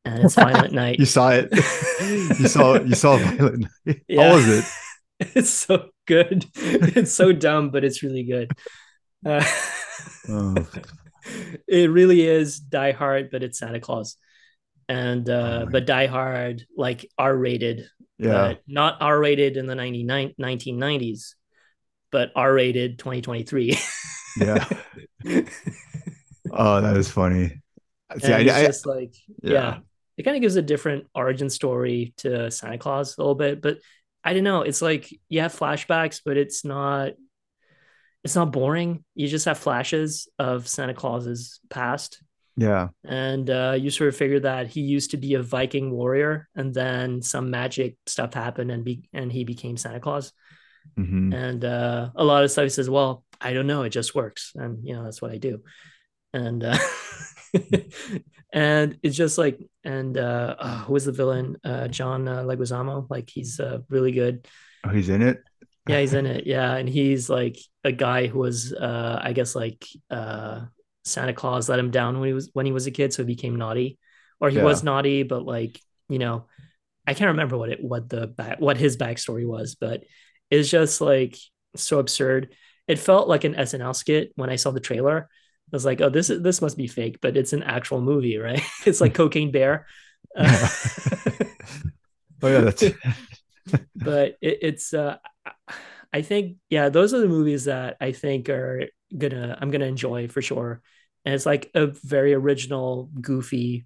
[0.05, 0.99] And it's Violent Night.
[0.99, 1.49] You saw it.
[2.39, 3.67] you saw you saw Violent.
[3.86, 4.01] Night.
[4.07, 4.29] Yeah.
[4.29, 4.65] How was it?
[5.36, 6.45] It's so good.
[6.55, 8.51] It's so dumb, but it's really good.
[9.23, 9.45] Uh,
[10.27, 10.67] Oh.
[11.67, 14.17] it really is Die Hard, but it's Santa Claus.
[14.89, 17.86] And uh, Oh but Die Hard, like R rated,
[18.17, 18.29] Yeah.
[18.31, 21.36] but not R rated in the 99, 1990s,
[22.12, 23.78] but R rated 2023.
[24.38, 24.67] Yeah.
[26.52, 27.62] Oh, that is funny.
[28.19, 29.78] See, and it's I, I, just like, yeah, yeah.
[30.17, 33.78] it kind of gives a different origin story to Santa Claus a little bit, but
[34.24, 34.62] I don't know.
[34.62, 37.13] It's like you have flashbacks, but it's not.
[38.24, 39.04] It's not boring.
[39.15, 42.21] You just have flashes of Santa Claus's past,
[42.56, 42.89] yeah.
[43.04, 46.71] and uh, you sort of figure that he used to be a Viking warrior, and
[46.71, 50.34] then some magic stuff happened, and be and he became Santa Claus.
[50.97, 51.33] Mhm.
[51.33, 54.51] And uh, a lot of stuff he says, "Well, I don't know, it just works,"
[54.55, 55.61] and you know that's what I do.
[56.33, 56.77] And uh,
[58.53, 61.57] and it's just like, and uh, oh, who was the villain?
[61.63, 63.07] Uh, John uh, Leguizamo.
[63.09, 64.47] Like he's uh, really good.
[64.83, 65.43] Oh, he's in it.
[65.87, 66.45] Yeah, he's in it.
[66.45, 70.61] Yeah, and he's like a guy who was, uh, I guess, like uh,
[71.03, 73.27] Santa Claus let him down when he was when he was a kid, so he
[73.27, 73.97] became naughty,
[74.39, 74.63] or he Yeah.
[74.63, 76.45] was naughty, but like you know,
[77.07, 80.03] I can't remember what it what the back what his backstory was, but
[80.51, 81.37] it's just like
[81.75, 82.55] so absurd.
[82.87, 85.29] It felt like an SNL skit when I saw the trailer.
[85.31, 88.37] I was like, oh, this is this must be fake, but it's an actual movie,
[88.37, 88.61] right?
[88.85, 89.87] it's like Cocaine Bear.
[90.37, 90.67] Uh,
[92.43, 92.83] Oh yeah, that's
[93.95, 95.17] but it, it's uh
[96.13, 98.87] i think yeah those are the movies that i think are
[99.17, 100.81] gonna i'm gonna enjoy for sure
[101.25, 103.85] and it's like a very original goofy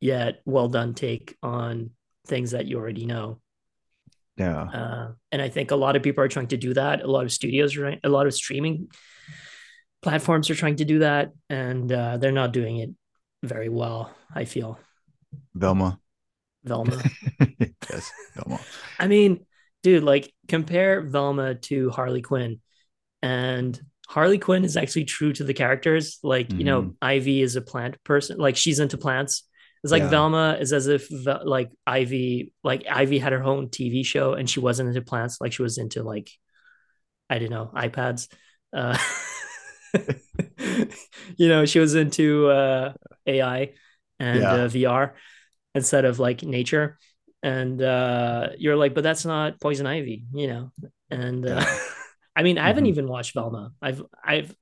[0.00, 1.90] yet well done take on
[2.26, 3.40] things that you already know
[4.36, 4.62] yeah.
[4.62, 7.24] uh, and i think a lot of people are trying to do that a lot
[7.24, 8.88] of studios are a lot of streaming
[10.02, 12.90] platforms are trying to do that and uh, they're not doing it
[13.42, 14.78] very well i feel
[15.54, 15.98] Velma.
[16.64, 17.02] velma
[17.90, 18.60] yes, Velma.
[18.98, 19.44] I mean,
[19.82, 22.60] dude, like compare Velma to Harley Quinn,
[23.22, 26.18] and Harley Quinn is actually true to the characters.
[26.22, 29.44] Like, you know, Ivy is a plant person, like she's into plants.
[29.84, 30.08] It's like Yeah.
[30.08, 31.08] Velma is as if
[31.44, 35.52] like Ivy, like Ivy had her own TV show and she wasn't into plants, like
[35.54, 36.30] she was into like,
[37.30, 38.28] I don't know, iPads.
[38.72, 38.98] Uh,
[41.36, 42.92] you know, she was into uh,
[43.26, 43.72] AI
[44.18, 44.52] and Yeah.
[44.52, 45.14] uh, VR
[45.74, 46.98] instead of like nature
[47.42, 50.70] and uh you're like but that's not poison ivy you know
[51.10, 51.62] and uh,
[52.36, 52.86] i mean i haven't Mhm.
[52.86, 54.54] even watched velma i've i've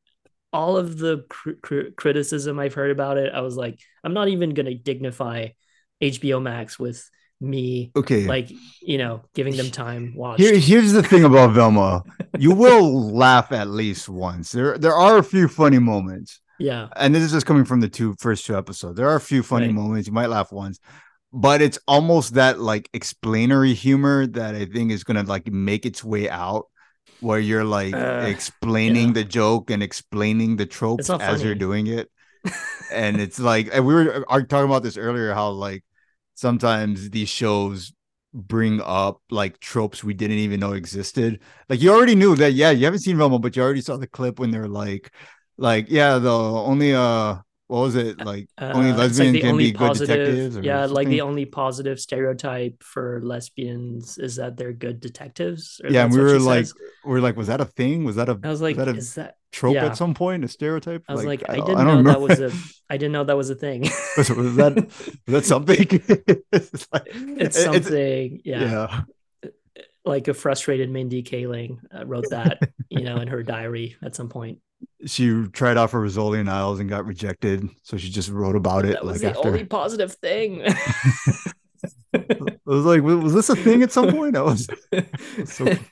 [0.52, 4.28] all of the cr- cr- criticism i've heard about it i was like i'm not
[4.28, 5.48] even gonna dignify
[6.02, 7.08] hbo max with
[7.40, 8.26] me Okay.
[8.26, 12.04] like you know giving them time watched Here, here's the thing about Velma.
[12.38, 14.52] You will laugh at least once.
[14.52, 17.88] There, there are a few funny moments, yeah and this is just coming from the
[17.88, 18.96] two first two episodes.
[18.96, 19.74] There are a few funny Right.
[19.74, 20.06] moments.
[20.06, 20.78] You might laugh once,
[21.32, 26.04] but it's almost that like explanatory humor that I think is gonna like make its
[26.04, 26.66] way out
[27.22, 29.12] where you're like Uh, explaining yeah.
[29.12, 32.10] the joke and explaining the tropes as you're doing it.
[32.92, 35.84] and it's like and we were talking about this earlier how like
[36.34, 37.92] sometimes these shows
[38.34, 42.70] bring up like tropes we didn't even know existed like you already knew that yeah
[42.70, 45.12] you haven't seen Velma but you already saw the clip when they're like
[45.58, 47.36] like yeah the only uh
[47.68, 50.64] what was it like only Uh, it's lesbians the can only be good detectives positive,
[50.64, 55.80] yeah, like the only positive stereotype for lesbians is that they're good detectives.
[55.82, 56.74] or yeah and we were like says.
[57.04, 58.96] we are like was that a thing was that a I was like, that a
[58.96, 59.36] is that?
[59.52, 59.86] trope yeah.
[59.86, 62.40] at some point a stereotype I was like, I, don't- didn't don't know that was
[62.40, 62.50] a,
[62.90, 63.82] I didn't know that was a thing.
[64.16, 65.86] was, was that was that something
[66.52, 69.00] it's, like, it's it- something, yeah, yeah
[70.04, 72.58] Like a frustrated Mindy Kaling uh, wrote that,
[72.90, 74.58] you know, in her diary at some point.
[75.06, 77.68] She tried out for Rizzoli and Isles and got rejected.
[77.82, 79.48] So she just wrote about it That was like the after.
[79.48, 80.62] only positive thing.
[82.14, 82.24] I
[82.66, 84.36] was like, was, this a thing at some point?
[84.36, 84.68] I was
[85.44, 85.66] so.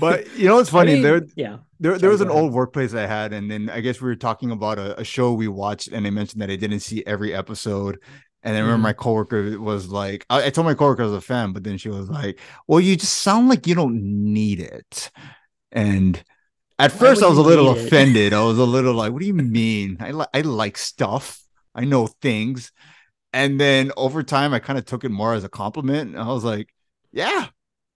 [0.00, 0.92] But you know it's funny?
[0.92, 3.80] I mean, there, yeah, there, there was an old workplace I had, and then I
[3.80, 6.56] guess we were talking about a, a show we watched, and they mentioned that I
[6.56, 7.98] didn't see every episode.
[8.42, 8.82] And I remember Mhm.
[8.82, 11.78] my coworker was like, I, I told my coworker I was a fan, but then
[11.78, 15.10] she was like, "Well, you just sound like you don't need it."
[15.70, 16.22] And
[16.82, 18.34] at first, I was a little offended.
[18.34, 19.98] I was a little like, "What do you mean?
[20.00, 21.40] I li- I like stuff.
[21.74, 22.72] I know things."
[23.32, 26.10] And then over time, I kind of took it more as a compliment.
[26.14, 26.68] And I was like,
[27.12, 27.48] "Yeah,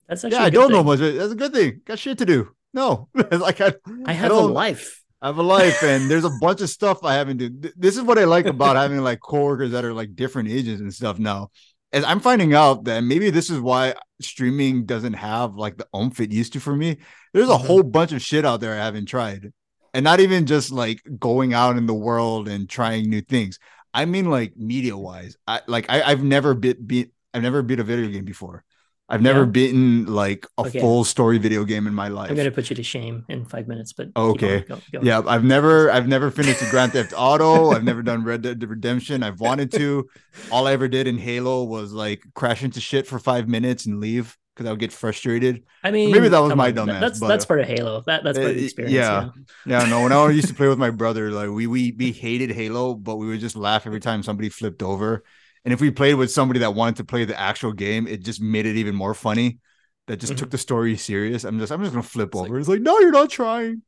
[0.09, 0.99] That's actually yeah, a I good don't know much.
[1.01, 1.81] but That's a good thing.
[1.85, 2.55] Got shit to do.
[2.73, 5.03] No, like I, I have a life.
[5.23, 7.51] I have a life, and there's a bunch of stuff I haven't do.
[7.77, 10.93] This is what I like about having like coworkers that are like different ages and
[10.95, 11.51] stuff now.
[11.93, 16.21] As I'm finding out that maybe this is why streaming doesn't have like the oomph
[16.21, 16.99] it used to for me.
[17.33, 17.67] There's a Mhm.
[17.67, 19.53] whole bunch of shit out there I haven't tried,
[19.95, 23.59] and not even just like going out in the world and trying new things.
[23.95, 27.13] I mean, like media wise, I like I, I've never bit beat.
[27.33, 28.65] I've never beat a video game before.
[29.09, 29.45] I've never Yeah?
[29.47, 30.81] beaten like a Okay.
[30.81, 32.29] full story video game in my life.
[32.31, 34.65] I'm gonna put you to shame in five minutes, but Okay.
[34.69, 35.01] go- go.
[35.03, 37.71] Yeah, I've never I've never finished a Grand Theft Auto.
[37.71, 39.23] I've never done Red Dead Redemption.
[39.23, 40.09] I've wanted to.
[40.51, 44.01] All I ever did in Halo was like crash into shit for five minutes and
[44.01, 45.63] leave because I would get frustrated.
[45.85, 48.03] I mean, maybe that was my on, dumbass, That's but- that's part of Halo.
[48.07, 48.93] That that's part of the Uh, experience.
[48.95, 49.29] yeah.
[49.67, 49.83] Yeah.
[49.83, 50.03] Yeah, no.
[50.03, 53.17] When I used to play with my brother, like we we we hated Halo, but
[53.19, 55.23] we would just laugh every time somebody flipped over.
[55.67, 58.41] And if we played with somebody that wanted to play the actual game, it just
[58.41, 59.59] made it even more funny.
[60.07, 60.37] That just Mhm.
[60.39, 61.43] took the story serious.
[61.43, 62.59] I'm just I'm just gonna flip It's like- over.
[62.61, 63.83] it's like, no, you're not trying.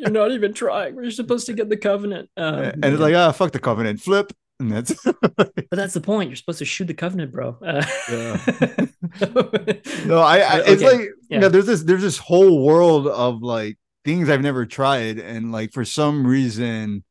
[0.00, 0.96] You're not even trying.
[0.96, 2.30] We're supposed to get the covenant.
[2.38, 4.94] Um, and it's like, ah, fuck the covenant, flip, and that's
[5.36, 6.30] but that's the point.
[6.30, 7.58] You're supposed to shoot the covenant, bro.
[7.62, 7.84] Uh,
[10.06, 11.36] no, I, I it's Okay, like yeah.
[11.36, 15.52] you know, there's this there's this whole world of like things I've never tried, and
[15.52, 17.04] like for some reason,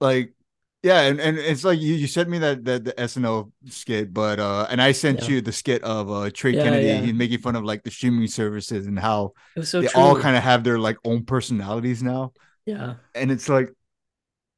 [0.00, 0.34] like
[0.82, 4.38] yeah, and, and it's like you, you sent me that that the SNL skit, but
[4.38, 5.28] uh, and I sent Yeah.
[5.28, 6.86] you the skit of uh Trey Yeah, Kennedy.
[6.86, 7.00] yeah.
[7.00, 10.00] He's making fun of like the streaming services and how so they true.
[10.02, 12.32] all kind of have their like own personalities now.
[12.66, 12.94] yeah.
[13.14, 13.72] and it's like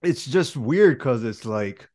[0.03, 1.89] it's just weird because it's like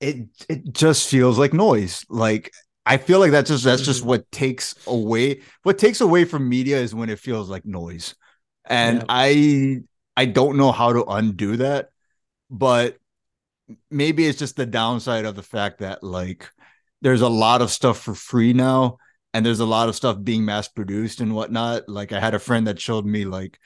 [0.00, 2.52] it it just feels like noise like
[2.86, 4.06] i feel like that's just that's just Mhm.
[4.06, 8.14] what takes away what takes away from media is when it feels like noise
[8.66, 9.78] and i
[10.16, 11.90] i don't know how to undo that
[12.50, 12.98] but
[13.90, 16.48] maybe it's just the downside of the fact that like
[17.00, 18.98] there's a lot of stuff for free now
[19.34, 22.38] and there's a lot of stuff being mass produced and whatnot like i had a
[22.38, 23.58] friend that showed me like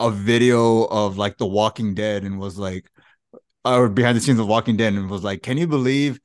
[0.00, 2.90] a video of like The Walking Dead and was like,
[3.64, 6.20] or behind the scenes of Walking Dead and was like, can you believe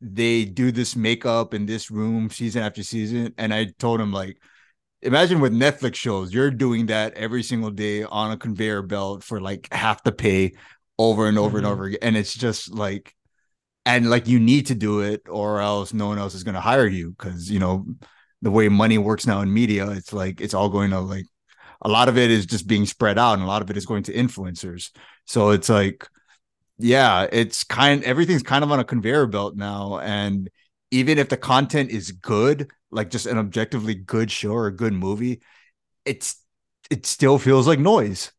[0.00, 3.34] they do this makeup in this room season after season?
[3.38, 4.38] And I told him like,
[5.02, 9.40] imagine with Netflix shows, you're doing that every single day on a conveyor belt for
[9.40, 10.52] like half the pay
[10.98, 11.58] over and over Mhm.
[11.58, 11.98] and over again.
[12.02, 13.14] And it's just like,
[13.86, 16.60] and like you need to do it or else no one else is going to
[16.60, 17.86] hire you because you know
[18.42, 21.26] the way money works now in media it's like it's all going to like
[21.82, 23.86] a lot of it is just being spread out and a lot of it is
[23.86, 24.90] going to influencers
[25.26, 26.08] so it's like
[26.78, 30.50] yeah it's kind everything's kind of on a conveyor belt now and
[30.90, 34.92] even if the content is good like just an objectively good show or a good
[34.92, 35.40] movie
[36.04, 36.36] it's
[36.90, 38.32] it still feels like noise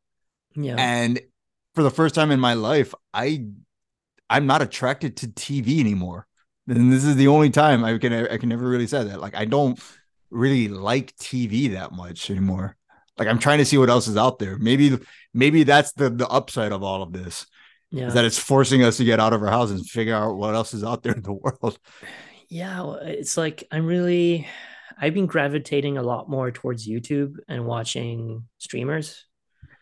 [0.55, 0.75] Yeah.
[0.77, 1.19] and
[1.75, 3.45] for the first time in my life i
[4.29, 6.27] i'm not attracted to tv anymore.
[6.67, 9.21] And this is the only time i can i can never really say that.
[9.21, 9.79] Like i don't
[10.31, 12.75] really like tv that much anymore.
[13.17, 14.57] Like i'm trying to see what else is out there.
[14.57, 14.97] Maybe
[15.33, 17.45] maybe that's the the upside of all of this
[17.91, 18.07] yeah.
[18.07, 20.55] is that it's forcing us to get out of our houses and figure out what
[20.55, 21.77] else is out there in the world.
[22.49, 24.47] Yeah it's like i'm really
[24.99, 29.25] i've been gravitating a lot more towards youtube and watching streamers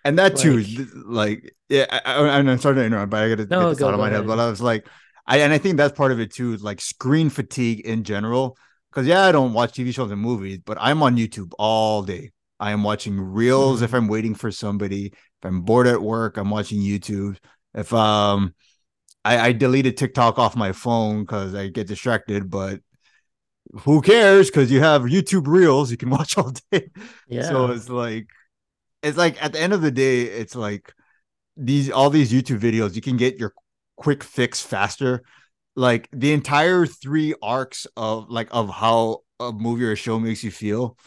[0.06, 3.62] and that too Like- like yeah I, i'm sorry to interrupt but i gotta No,
[3.62, 4.88] get this go- out of my head but i was like
[5.26, 8.58] I and I think that's part of it too, like screen fatigue in general.
[8.92, 12.32] Because yeah, I don't watch TV shows and movies, but I'm on YouTube all day.
[12.60, 13.84] I am watching reels Mhm.
[13.86, 15.06] if I'm waiting for somebody.
[15.06, 17.38] If I'm bored at work, I'm watching YouTube.
[17.74, 18.54] If um
[19.24, 22.82] I, I deleted TikTok off my phone because I get distracted, but
[23.86, 24.50] who cares?
[24.50, 26.90] Because you have YouTube reels you can watch all day.
[27.30, 27.44] Yeah.
[27.44, 28.28] So it's like
[29.04, 30.94] it's like at the end of the day, it's like
[31.58, 33.54] these all these YouTube videos, you can get your
[33.98, 35.24] quick fix faster.
[35.76, 40.44] Like the entire three arcs of like of how a movie or a show makes
[40.44, 40.98] you feel,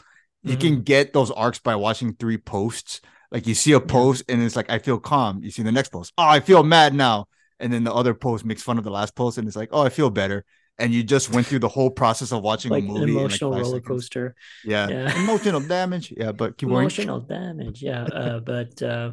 [0.44, 0.60] you Mhm.
[0.60, 3.00] can get those arcs by watching three posts.
[3.30, 5.42] Like you see a post and it's like I feel calm.
[5.42, 7.26] You see the next post, oh I feel mad now,
[7.60, 9.82] and then the other post makes fun of the last post and it's like oh
[9.82, 10.44] I feel better.
[10.78, 13.12] And you just went through the whole process of watching like a movie.
[13.12, 14.34] like, emotional five roller coaster.
[14.64, 14.88] Yeah.
[14.88, 15.18] Yeah.
[15.24, 16.12] Emotional damage.
[16.14, 16.82] Yeah, but keep going.
[16.82, 17.82] Emotional damage.
[17.82, 18.02] Yeah.
[18.04, 19.12] Uh, but uh,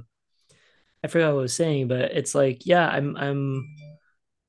[1.03, 3.75] I forgot what I was saying, but it's like, yeah, I'm, I'm.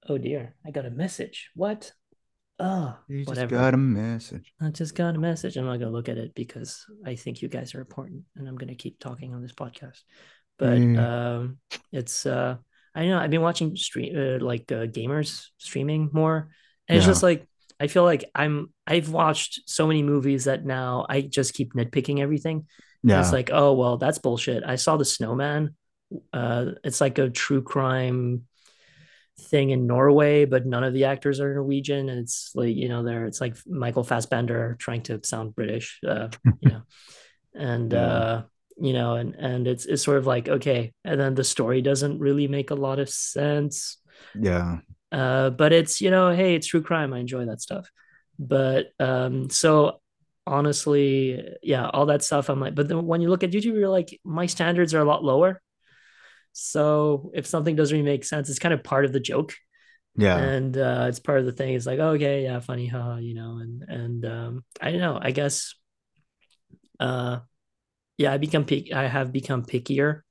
[0.08, 1.50] Oh dear, I got a message.
[1.54, 1.92] What?
[2.60, 3.56] Oh, You just whatever.
[3.56, 4.52] got a message.
[4.60, 5.56] I just got a message.
[5.56, 8.56] I'm not gonna look at it because I think you guys are important, and I'm
[8.56, 10.02] gonna keep talking on this podcast.
[10.58, 10.98] But Mm.
[10.98, 11.58] um,
[11.90, 12.56] it's uh,
[12.94, 13.18] I don't know.
[13.18, 16.50] I've been watching stream uh, like uh, gamers streaming more,
[16.88, 17.10] and it's Yeah.
[17.12, 17.46] just like
[17.80, 18.72] I feel like I'm.
[18.86, 22.66] I've watched so many movies that now I just keep nitpicking everything.
[23.02, 23.20] And Yeah.
[23.20, 24.62] It's like, oh well, that's bullshit.
[24.64, 25.74] I saw the Snowman.
[26.32, 28.46] Uh, it's like a true crime
[29.50, 32.08] thing in Norway, but none of the actors are Norwegian.
[32.08, 36.28] And it's like, you know, there it's like Michael Fassbender trying to sound British, uh,
[36.60, 36.82] you know,
[37.54, 38.06] and Yeah.
[38.06, 38.42] uh,
[38.76, 42.18] you know, and and it's it's sort of like okay, and then the story doesn't
[42.20, 43.98] really make a lot of sense.
[44.40, 44.78] yeah.
[45.14, 47.14] Uh, but it's you know, hey, it's true crime.
[47.14, 47.88] I enjoy that stuff.
[48.38, 50.00] But um, so
[50.46, 52.48] honestly, yeah, all that stuff.
[52.50, 55.04] I'm like, but then when you look at YouTube, you're like, my standards are a
[55.04, 55.62] lot lower.
[56.52, 59.54] So if something doesn't really make sense, it's kind of part of the joke,
[60.16, 60.36] Yeah.
[60.38, 61.74] and uh, it's part of the thing.
[61.74, 63.18] It's like, okay, yeah, funny, huh?
[63.20, 65.18] You know, and and um, I don't know.
[65.20, 65.74] I guess,
[67.00, 67.40] uh,
[68.18, 68.92] yeah, I become pick.
[68.92, 70.22] I have become pickier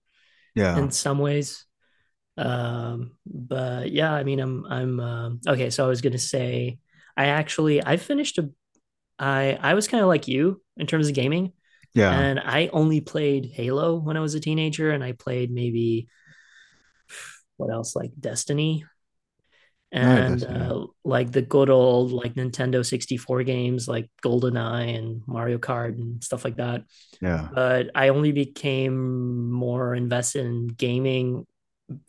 [0.55, 0.77] yeah.
[0.77, 1.65] in some ways.
[2.37, 5.69] Um, but yeah, I mean, I'm I'm um, okay.
[5.69, 6.79] So I was gonna say,
[7.15, 8.49] I actually I finished a,
[9.19, 11.53] I I was kind of like you in terms of gaming,
[11.93, 12.11] yeah.
[12.11, 16.07] and I only played Halo when I was a teenager, and I played maybe
[17.57, 18.85] what else like Destiny.
[19.95, 25.89] And uh, like the good old like Nintendo 64 games like GoldenEye and Mario Kart
[25.89, 26.85] and stuff like that
[27.21, 27.47] yeah.
[27.53, 31.45] but I only became more invested in gaming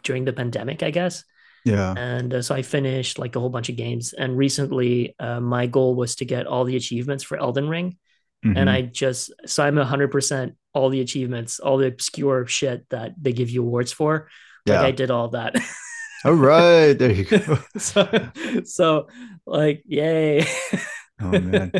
[0.02, 1.24] during the pandemic, I guess.
[1.64, 1.94] Yeah.
[1.96, 4.12] And uh, so I finished like a whole bunch of games.
[4.12, 7.96] And recently, uh, my goal was to get all the achievements for Elden Ring.
[8.42, 8.68] And Mhm.
[8.68, 13.48] I just, so I'm 100% all the achievements, all the obscure shit that they give
[13.48, 14.28] you awards for.
[14.66, 14.82] Like yeah.
[14.82, 15.56] I did all that.
[16.26, 16.92] All right.
[16.92, 17.58] There you go.
[17.78, 18.06] so,
[18.64, 19.08] so,
[19.46, 20.44] like, yay.
[21.22, 21.72] Oh man.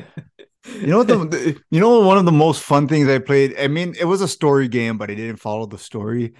[0.80, 3.54] You know the- you know one of the most fun things I played?
[3.58, 6.32] I mean, it was a story game, but I didn't follow the story.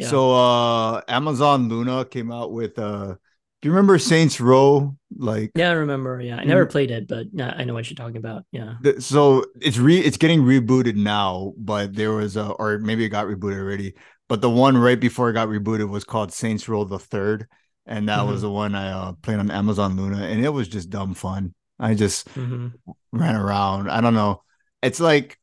[0.00, 0.08] Yeah.
[0.08, 3.14] So uh Amazon Luna came out with uh
[3.62, 4.96] do you remember Saints Row?
[5.16, 6.20] Like yeah, I remember.
[6.20, 6.36] Yeah.
[6.36, 8.44] I never played it, but I know what you're talking about.
[8.52, 8.74] Yeah.
[8.80, 13.08] the- so it's re it's getting rebooted now, but there was a or maybe it
[13.10, 13.94] got rebooted already.
[14.28, 17.46] But the one right before it got rebooted was called Saints Row the Third,
[17.86, 18.42] and that was Mhm.
[18.42, 21.54] the one I uh, played on Amazon Luna, and it was just dumb fun.
[21.78, 22.80] I just hmm
[23.12, 23.90] ran around.
[23.90, 24.44] I don't know.
[24.82, 25.39] It's like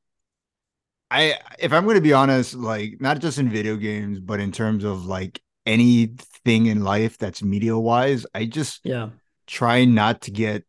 [1.09, 4.51] I if I'm going to be honest, like not just in video games, but in
[4.51, 9.09] terms of like anything in life that's media wise, I just Yeah.
[9.47, 10.65] try not to get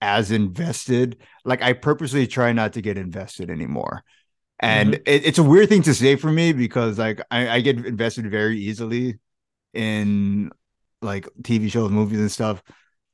[0.00, 1.18] as invested.
[1.44, 4.04] Like I purposely try not to get invested anymore.
[4.60, 7.84] And it, it's a weird thing to say for me because like I, I get
[7.86, 9.18] invested very easily
[9.74, 10.52] in
[11.02, 12.62] like TV shows, movies, and stuff.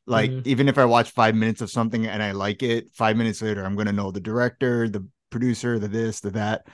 [0.07, 0.45] Like Mhm.
[0.45, 3.65] even if I watch five minutes of something and I like it, five minutes later
[3.65, 6.67] I'm gonna know the director, the producer, the this, the that.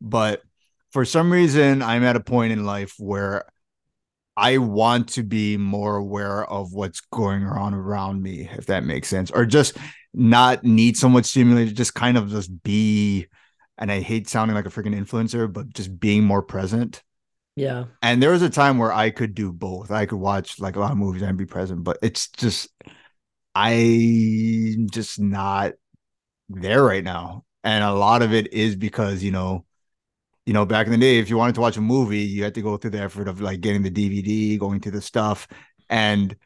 [0.00, 0.42] But
[0.90, 3.44] for some reason, I'm at a point in life where
[4.36, 9.06] I want to be more aware of what's going on around me, if that makes
[9.06, 9.76] sense, or just
[10.12, 13.26] not need so much stimulation, just kind of just be.
[13.78, 17.04] And I hate sounding like a freaking influencer, but just being more present.
[17.54, 17.84] Yeah.
[18.02, 19.92] And there was a time where I could do both.
[19.92, 22.68] I could watch like a lot of movies and be present, but it's just
[23.54, 25.72] I'm just not
[26.48, 27.44] there right now.
[27.68, 29.64] And a lot of it is because, you know,
[30.46, 32.54] you know, back in the day, if you wanted to watch a movie, you had
[32.54, 35.48] to go through the effort of like getting the DVD, going through the stuff.
[35.90, 36.36] And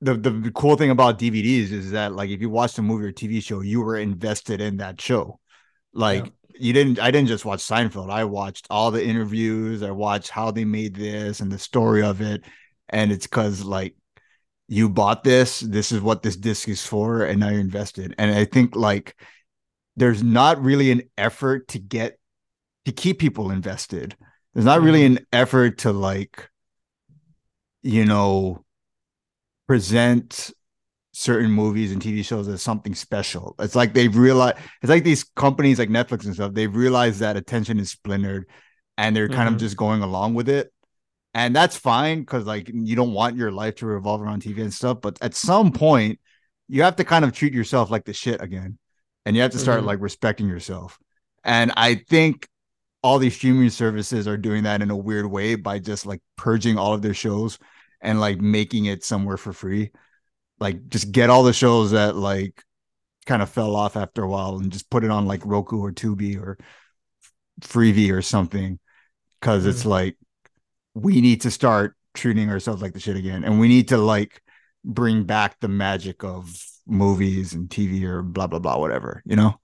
[0.00, 3.12] the, the cool thing about DVDs is that like if you watched a movie or
[3.12, 5.38] TV show, you were invested in that show.
[5.94, 6.30] Like Yeah.
[6.58, 8.10] you didn't I didn't just watch Seinfeld.
[8.10, 12.20] I watched all the interviews, I watched how they made this and the story of
[12.22, 12.44] it.
[12.88, 13.96] And it's because like
[14.68, 18.14] you bought this, this is what this disc is for, and now you're invested.
[18.18, 19.16] And I think like
[19.96, 22.18] there's not really an effort to get
[22.86, 24.16] to keep people invested.
[24.54, 25.06] There's not really Mm-hmm.
[25.06, 26.48] an effort to like,
[27.82, 28.64] you know,
[29.66, 30.50] present
[31.12, 33.54] certain movies and TV shows as something special.
[33.60, 37.36] It's like they've realized it's like these companies like Netflix and stuff, they've realized that
[37.36, 38.46] attention is splintered
[38.98, 39.54] and they're kind Mhm.
[39.54, 40.72] of just going along with it.
[41.34, 44.74] And that's fine because like you don't want your life to revolve around TV and
[44.74, 46.20] stuff, but at some point
[46.68, 48.78] you have to kind of treat yourself like the shit again.
[49.24, 49.86] And you have to start Mhm.
[49.86, 50.98] like respecting yourself.
[51.44, 52.48] And I think
[53.02, 56.78] all these streaming services are doing that in a weird way by just like purging
[56.78, 57.58] all of their shows
[58.00, 59.90] and like making it somewhere for free.
[60.60, 62.62] Like just get all the shows that like
[63.26, 65.92] kind of fell off after a while and just put it on like Roku or
[65.92, 66.58] Tubi or
[67.60, 68.78] Freevee or something.
[69.40, 69.86] because it's Mhm.
[69.86, 70.16] like
[70.94, 74.40] we need to start treating ourselves like the shit again, and we need to like
[74.84, 76.54] bring back the magic of
[76.86, 79.22] movies and TV or blah blah blah whatever.
[79.24, 79.60] You know?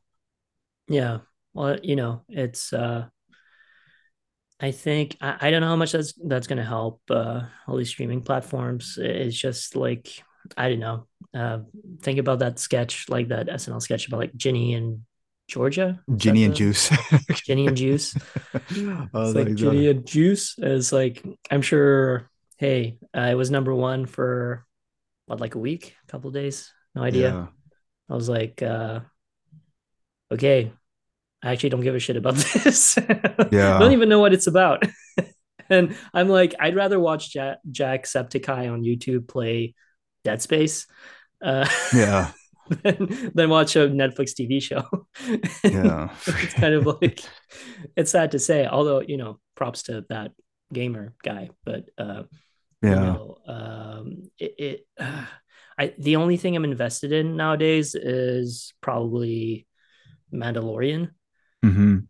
[0.88, 1.18] Yeah.
[1.54, 3.06] Well, you know, it's uh
[4.60, 7.90] I think I, I don't know how much that's that's gonna help uh all these
[7.90, 8.98] streaming platforms.
[9.00, 10.08] It's just like
[10.56, 11.06] I don't know.
[11.34, 11.60] Uh
[12.02, 15.02] think about that sketch, like that SNL sketch about like Ginny and
[15.48, 16.00] Georgia.
[16.16, 16.90] Ginny and the- Juice.
[17.44, 18.14] Ginny and Juice.
[18.70, 23.74] It's like like, Ginny and Juice is like I'm sure hey, uh, it was number
[23.74, 24.66] one for
[25.26, 27.30] what like a week, a couple days, no idea.
[27.30, 27.46] yeah.
[28.10, 29.00] I was like, uh,
[30.32, 30.72] okay,
[31.42, 32.34] I actually don't give a shit about
[32.64, 32.96] this.
[33.52, 33.76] Yeah.
[33.76, 34.82] I don't even know what it's about.
[35.70, 39.74] and I'm like, I'd rather watch Jack Jacksepticeye on YouTube play
[40.24, 40.86] Dead Space
[41.42, 42.32] uh, Yeah.
[42.82, 44.84] than, than watch a Netflix TV show.
[45.64, 46.10] Yeah.
[46.26, 47.20] it's kind of like,
[47.96, 50.32] it's sad to say, although, you know, props to that
[50.72, 52.24] gamer guy, but uh,
[52.82, 52.94] you Yeah.
[52.94, 55.24] know, um, it, it uh,
[55.78, 59.66] I the only thing I'm invested in nowadays is probably
[60.32, 61.10] Mandalorian.
[61.62, 62.08] hmm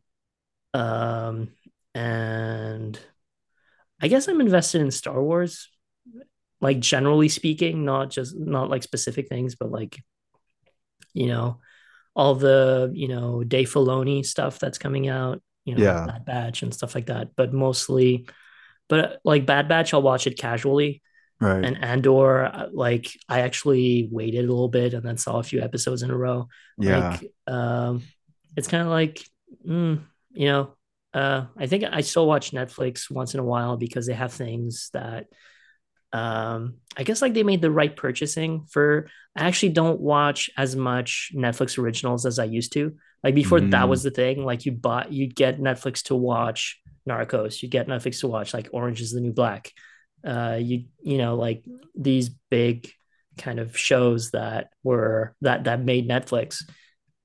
[0.74, 1.50] Um,
[1.94, 2.98] and
[4.00, 5.68] I guess I'm invested in Star Wars,
[6.60, 9.98] like generally speaking, not just not like specific things, but like,
[11.14, 11.60] you know,
[12.16, 16.06] all the, you know, Dave Filoni stuff that's coming out, you know, Yeah.
[16.06, 17.36] Bad Batch and stuff like that.
[17.36, 18.28] But mostly,
[18.88, 21.02] but like Bad Batch, I'll watch it casually.
[21.40, 21.64] Right.
[21.64, 26.02] And Andor, like I actually waited a little bit and then saw a few episodes
[26.02, 26.48] in a row.
[26.78, 27.10] yeah.
[27.20, 28.02] Like, um,
[28.56, 29.24] it's kind of like,
[29.66, 30.00] mm,
[30.32, 30.74] you know,
[31.14, 34.90] uh, I think I still watch Netflix once in a while because they have things
[34.92, 35.26] that,
[36.12, 39.08] um, I guess like they made the right purchasing for.
[39.36, 42.96] I actually don't watch as much Netflix originals as I used to.
[43.22, 43.88] Like before, that Mm.
[43.88, 44.44] was the thing.
[44.44, 47.62] Like you bought, you'd get Netflix to watch Narcos.
[47.62, 49.72] You get Netflix to watch like Orange is the New Black.
[50.24, 51.64] Uh, you you know like
[51.94, 52.90] these big
[53.36, 56.62] kind of shows that were that that made Netflix.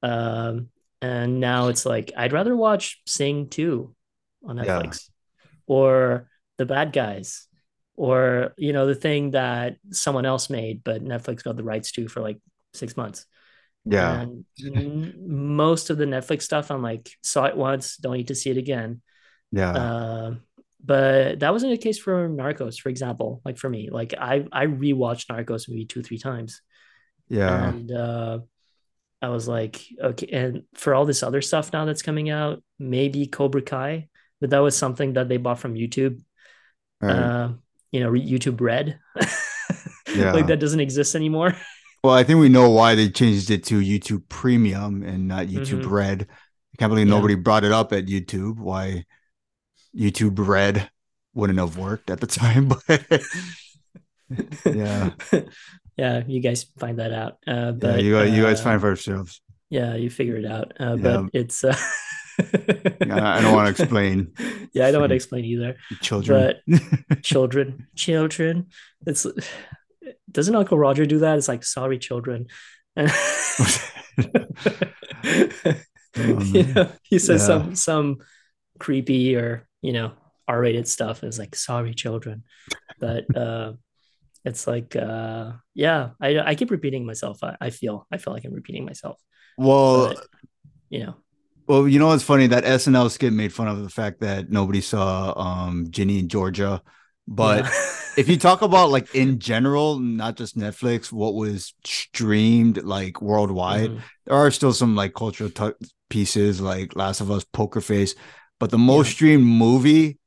[0.02, 0.70] Um,
[1.02, 3.94] and now it's like I'd rather watch Sing 2
[4.46, 4.64] on Yeah.
[4.66, 5.10] Netflix
[5.66, 7.48] or The Bad Guys
[7.96, 12.08] or you know the thing that someone else made but Netflix got the rights to
[12.08, 12.40] for like
[12.74, 13.26] 6 months.
[13.86, 14.26] Yeah.
[14.60, 18.50] And most of the Netflix stuff I'm like saw it once, don't need to see
[18.50, 19.02] it again.
[19.52, 19.72] Yeah.
[19.72, 20.36] Uh,
[20.84, 23.42] but that wasn't the case for Narcos, for example.
[23.46, 26.62] Like for me, like I I rewatched Narcos maybe two three times,
[27.30, 27.70] yeah.
[27.70, 28.40] and uh,
[29.22, 30.28] I was like, okay.
[30.28, 34.10] And for all this other stuff now that's coming out, maybe Cobra Kai,
[34.42, 36.22] but that was something that they bought from YouTube.
[37.02, 37.12] Right.
[37.16, 37.50] Uh,
[37.92, 39.00] you know, YouTube Red.
[40.16, 40.34] Yeah.
[40.34, 41.56] like that doesn't exist anymore.
[42.04, 45.84] Well, I think we know why they changed it to YouTube Premium and not YouTube
[45.84, 45.90] Mhm.
[45.90, 46.28] Red.
[46.30, 47.16] I can't believe Yeah.
[47.16, 48.58] nobody brought it up at YouTube.
[48.60, 49.06] Why
[49.96, 50.90] YouTube Red
[51.34, 53.06] wouldn't have worked at the time, but
[54.66, 55.12] Yeah.
[55.98, 57.34] yeah, you guys find that out.
[57.48, 59.42] Uh, yeah, but you, you guys uh, find for yourselves.
[59.70, 60.74] Yeah, you figure it out.
[60.80, 61.18] Uh, Yeah.
[61.22, 61.64] But it's.
[61.64, 61.76] Uh,
[62.40, 64.34] I don't want to explain.
[64.74, 65.76] Yeah, I don't want to explain either.
[66.02, 66.56] Children.
[66.68, 68.68] But children, children.
[69.06, 69.26] It's
[70.32, 71.38] doesn't Uncle Roger do that?
[71.38, 72.48] It's like sorry, children.
[72.96, 73.12] And
[76.16, 77.46] you know, he says Yeah.
[77.48, 78.18] some some
[78.80, 80.14] creepy or you know
[80.48, 81.22] R-rated stuff.
[81.24, 82.44] And it's like sorry, children.
[83.00, 83.74] But uh,
[84.46, 87.44] it's like uh, yeah, I I keep repeating myself.
[87.44, 89.20] I, I feel I feel like I'm repeating myself.
[89.58, 90.26] well, But,
[90.90, 91.16] you know,
[91.68, 92.48] well, you know what's funny?
[92.48, 96.82] That SNL skit made fun of the fact that nobody saw um Ginny in Georgia.
[97.26, 97.72] But yeah.
[98.18, 103.92] if you talk about like in general, not just Netflix, what was streamed like worldwide,
[103.92, 104.02] Mhm.
[104.26, 108.14] there are still some like cultural t- pieces like Last of Us, Poker Face,
[108.64, 109.14] but the most Yeah.
[109.16, 110.18] streamed movie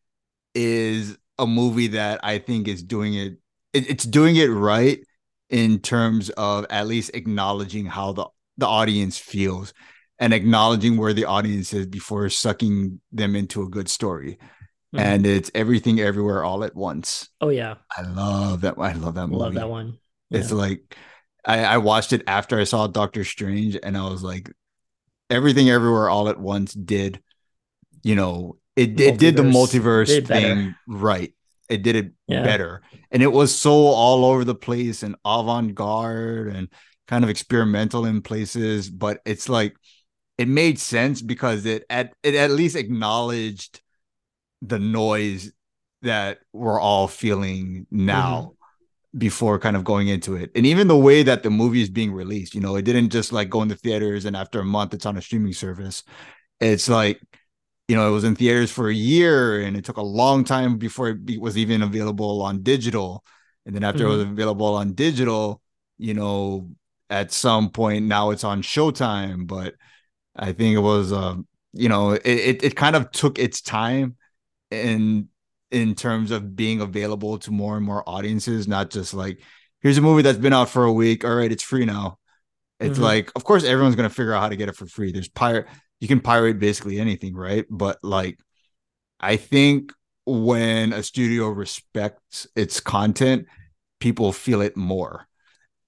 [0.55, 3.39] is a movie that I think is doing it.
[3.73, 5.01] it- It's doing it right,
[5.49, 8.27] in terms of at least acknowledging how the
[8.59, 9.73] the audience feels
[10.19, 14.33] and acknowledging where the audience is before sucking them into a good story.
[14.95, 14.99] Mm-hmm.
[14.99, 17.31] And it's everything everywhere all at once.
[17.41, 17.77] Oh yeah.
[17.97, 18.75] I love that.
[18.79, 19.45] I love that movie.
[19.45, 19.97] Love that one.
[20.29, 20.41] Yeah.
[20.41, 20.95] It's like
[21.43, 24.53] I, I watched it after I saw Doctor Strange and I was like,
[25.31, 27.23] everything everywhere all at once did,
[28.07, 31.35] you know, it, it did the multiverse did thing right.
[31.69, 32.45] It did it yeah.
[32.45, 32.83] better.
[33.11, 36.69] And it was so all over the place and avant-garde and
[37.09, 39.75] kind of experimental in places, but it's like
[40.39, 43.81] it made sense because it at it at least acknowledged
[44.63, 45.51] the noise
[46.03, 49.19] that we're all feeling now mm-hmm.
[49.19, 50.53] before kind of going into it.
[50.55, 53.33] And even the way that the movie is being released, you know, it didn't just
[53.33, 56.05] like go in the theaters and after a month it's on a streaming service.
[56.61, 57.21] It's like,
[57.89, 60.77] you know, it was in theaters for a year and it took a long time
[60.77, 63.25] before it was even available on digital.
[63.65, 64.07] And then after mm-hmm.
[64.07, 64.33] it was mm-hmm.
[64.33, 65.63] available on digital,
[65.99, 66.71] you know,
[67.11, 69.75] at some point now it's on Showtime, but
[70.35, 71.37] I think it was, uh,
[71.73, 74.17] you know, it, it, it kind of took its time
[74.71, 75.29] in
[75.71, 79.41] in terms of being available to more and more audiences, not just like
[79.81, 81.25] here's a movie that's been out for a week.
[81.25, 82.19] All right, it's free now.
[82.79, 83.03] It's mm-hmm.
[83.03, 85.13] like, of course, everyone's gonna figure out how to get it for free.
[85.13, 85.67] There's pirate,
[86.01, 87.65] you can pirate basically anything, right?
[87.71, 88.39] But like,
[89.21, 89.93] I think
[90.27, 93.47] when a studio respects its content,
[94.01, 95.27] people feel it more.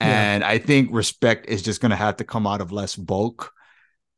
[0.01, 0.07] Yeah.
[0.07, 3.53] And I think respect is just gonna have to come out of less bulk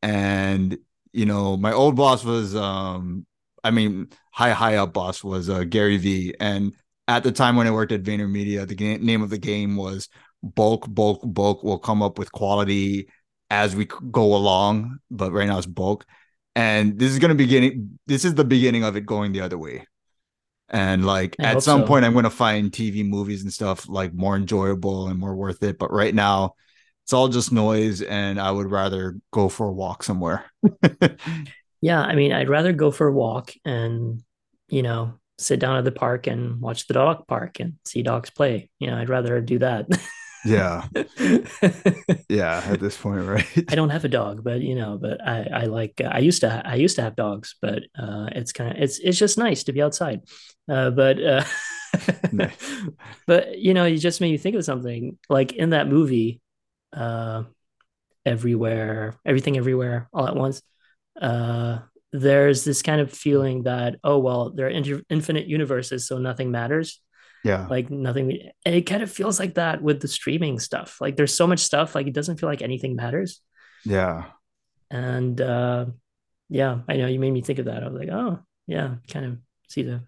[0.03, 0.79] and
[1.13, 3.27] you know my old boss was um
[3.65, 6.75] i mean high high up boss was uh, gary vee and
[7.09, 10.09] at the time when i worked at vaynermedia the name of the game was
[10.43, 13.09] bulk bulk bulk will come up with quality
[13.51, 16.07] as we go along but right now it's bulk.
[16.57, 19.41] And this is going to be getting this is the beginning of it going the
[19.41, 19.87] other way.
[20.69, 21.87] And like I at some so.
[21.87, 25.63] point i'm going to find tv movies and stuff like more enjoyable and more worth
[25.63, 25.79] it.
[25.79, 26.55] But right now
[27.05, 30.45] it's all just noise and i would rather go for a walk somewhere.
[31.83, 34.23] Yeah i mean i'd rather go for a walk and
[34.69, 38.29] you know sit down at the park and watch the dog park and see dogs
[38.31, 38.71] play.
[38.79, 39.87] You know i'd rather do that
[40.45, 40.87] yeah
[42.29, 45.43] yeah at this point right i don't have a dog but you know but i
[45.53, 48.83] i like i used to i used to have dogs but uh it's kind of
[48.83, 50.23] it's it's just nice to be outside
[50.71, 51.45] uh but uh
[52.33, 52.57] nice.
[53.27, 56.41] but you know you just made me think of something like in that movie
[56.93, 57.45] uh,
[58.25, 60.63] everywhere, everything everywhere all at once.
[61.21, 61.79] Uh,
[62.13, 66.51] there's this kind of feeling that oh well, there are inter- infinite universes, so nothing
[66.51, 67.01] matters.
[67.45, 68.51] Yeah, like nothing.
[68.65, 71.01] it kind of feels like that with the streaming stuff.
[71.01, 73.41] Like there's so much stuff, like it doesn't feel like anything matters.
[73.85, 74.25] Yeah,
[74.91, 75.87] and uh,
[76.49, 77.83] yeah, I know you made me think of that.
[77.83, 79.39] I was like, oh yeah, kind of
[79.69, 80.03] see the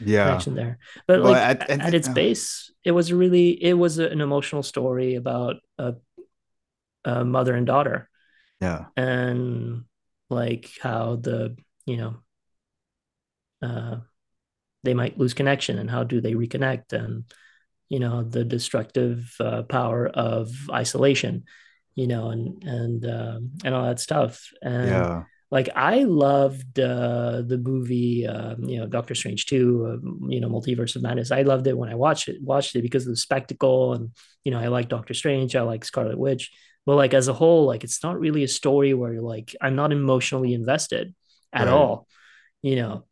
[0.00, 0.78] yeah connection there
[1.08, 5.56] but well, like at, its base it was really it was an emotional story about
[5.76, 5.96] a
[7.08, 8.08] uh, mother and daughter.
[8.60, 8.86] Yeah.
[8.96, 9.84] And
[10.30, 12.16] like how the, you know,
[13.62, 13.96] uh,
[14.88, 17.24] they might lose connection and how do they reconnect and,
[17.88, 21.44] you know, the destructive uh, power of isolation,
[21.94, 24.48] you know, and, and, um, and all that stuff.
[24.62, 30.28] And, yeah like I loved uh, the movie, um, you know, Doctor Strange two, uh,
[30.28, 31.30] you know, Multiverse of Madness.
[31.30, 34.10] I loved it when I watched it, watched it because of the spectacle, and
[34.44, 36.50] you know, I like Doctor Strange, I like Scarlet Witch,
[36.88, 39.76] but like as a whole like it's not really a story where you're like i'm
[39.76, 41.14] not emotionally invested
[41.52, 41.72] at right.
[41.72, 42.08] all
[42.62, 43.04] you know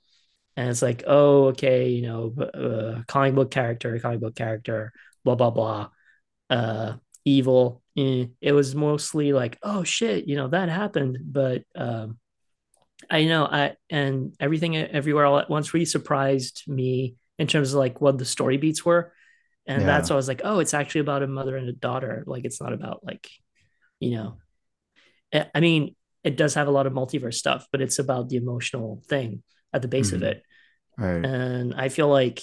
[0.56, 4.92] and it's like oh okay you know uh, comic book character comic book character
[5.24, 5.88] blah blah blah
[6.50, 6.94] uh
[7.24, 8.26] evil eh.
[8.40, 12.18] it was mostly like oh shit you know that happened but um
[13.10, 17.78] i know i and everything everywhere all at once really surprised me in terms of
[17.78, 19.12] like what the story beats were
[19.66, 19.86] and yeah.
[19.86, 22.44] that's why i was like oh it's actually about a mother and a daughter like
[22.44, 23.28] it's not about like
[24.00, 24.38] you know
[25.54, 29.02] i mean it does have a lot of multiverse stuff but it's about the emotional
[29.08, 29.42] thing
[29.72, 30.16] at the base mm-hmm.
[30.16, 30.42] of it
[30.98, 31.24] right.
[31.24, 32.42] and i feel like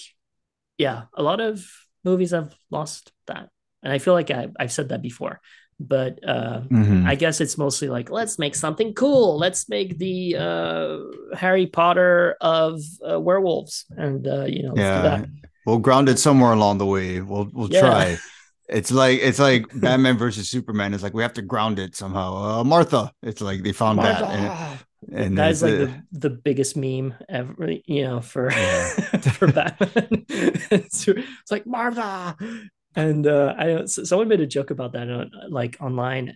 [0.77, 1.65] yeah a lot of
[2.03, 3.49] movies have lost that
[3.81, 5.39] and i feel like I, have said that before
[5.79, 7.07] but uh, mm-hmm.
[7.07, 12.35] i guess it's mostly like let's make something cool let's make the uh, harry potter
[12.41, 12.79] of
[13.09, 15.25] uh, werewolves and uh, you know yeah
[15.65, 17.81] we'll ground it somewhere along the way we'll we'll yeah.
[17.81, 18.17] try
[18.69, 20.93] it's like it's like Batman versus Superman.
[20.93, 22.35] It's like we have to ground it somehow.
[22.35, 23.11] Uh, Martha.
[23.21, 24.21] It's like they found Martha.
[24.21, 24.82] that.
[25.07, 28.89] And, and that is like the, the biggest meme ever, you know, for yeah.
[29.19, 30.07] for Batman.
[30.29, 32.37] it's, it's, like Martha,
[32.95, 36.35] and uh, I someone made a joke about that, on, like online.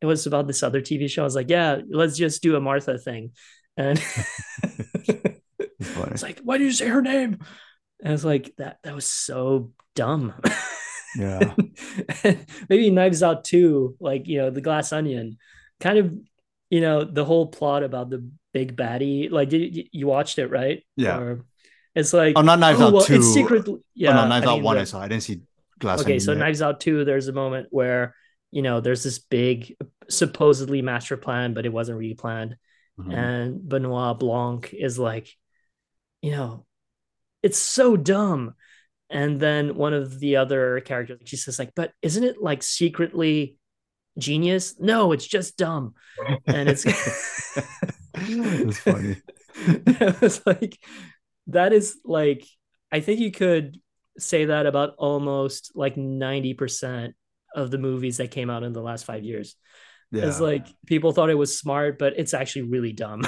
[0.00, 1.22] It was about this other TV show.
[1.22, 3.32] I was like, yeah, let's just do a Martha thing,
[3.76, 3.98] and
[5.78, 7.38] it's like, why do you say her name?
[8.00, 10.34] And I was like, that that was so dumb.
[11.16, 11.54] Yeah.
[12.68, 15.38] maybe Knives Out too, like you know, the Glass Onion,
[15.80, 16.14] kind of,
[16.72, 18.20] you know, the whole plot about the
[18.54, 19.30] big baddie.
[19.30, 20.82] Like, did you, you watched it, right?
[20.96, 21.18] Yeah.
[21.18, 21.44] Or
[21.94, 23.16] it's like Oh, not Knives Out well, two.
[23.16, 23.68] It's secret.
[23.94, 24.76] Yeah, oh, no, Knives I Out mean, one.
[24.76, 25.00] the- I saw.
[25.02, 25.42] I didn't see
[25.78, 26.00] Glass.
[26.00, 26.38] okay, so yet.
[26.38, 27.04] Knives Out two.
[27.04, 28.14] There's a moment where
[28.50, 29.76] you know there's this big
[30.08, 32.56] supposedly master plan, but it wasn't really planned
[32.98, 33.12] Mhm.
[33.14, 35.28] and Benoit Blanc is like,
[36.22, 36.64] you know,
[37.42, 38.54] it's so dumb.
[39.10, 43.58] And then one of the other characters, she says, like, but isn't it like secretly
[44.18, 44.78] genius?
[44.78, 45.94] No, it's just dumb.
[46.46, 46.84] And it's
[48.80, 49.16] funny.
[49.66, 50.78] it was like
[51.48, 52.46] that is like
[52.90, 53.78] I think you could
[54.18, 57.12] say that about almost like 90%
[57.54, 59.56] of the movies that came out in the last five years.
[60.10, 60.26] Yeah.
[60.26, 63.22] It's like people thought it was smart, but it's actually really dumb.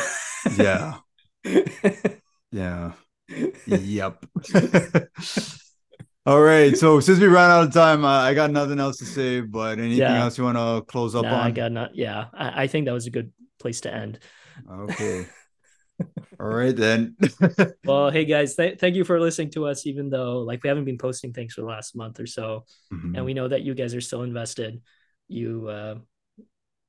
[0.57, 0.99] yeah.
[2.53, 2.93] Yeah.
[3.67, 4.27] Yep.
[6.27, 6.77] All right.
[6.77, 9.41] So since we ran out of time, uh, I got nothing else to say.
[9.41, 10.23] But anything Yeah.
[10.23, 11.47] else you want to close up nah, on?
[11.47, 11.95] I got not.
[11.95, 14.19] Yeah, I, I think that was a good place to end.
[14.71, 15.27] Okay.
[16.41, 17.17] All right then.
[17.85, 20.87] Well, hey guys, th- thank you for listening to us, even though like we haven't
[20.87, 23.17] been posting things for the last month or so, Mhm.
[23.17, 24.81] and we know that you guys are still invested.
[25.29, 25.95] You, uh,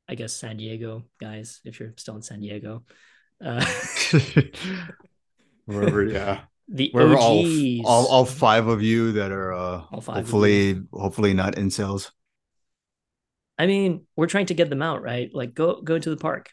[0.07, 2.83] I guess, San Diego guys, if you're still in San Diego,
[3.43, 3.63] uh,
[5.65, 6.41] Wherever, yeah.
[6.67, 11.55] The all, OGs, all all five of you that are uh All hopefully hopefully not
[11.55, 12.11] incels.
[13.57, 15.29] I mean, we're trying to get them out, right?
[15.33, 16.49] Like, go go to the park,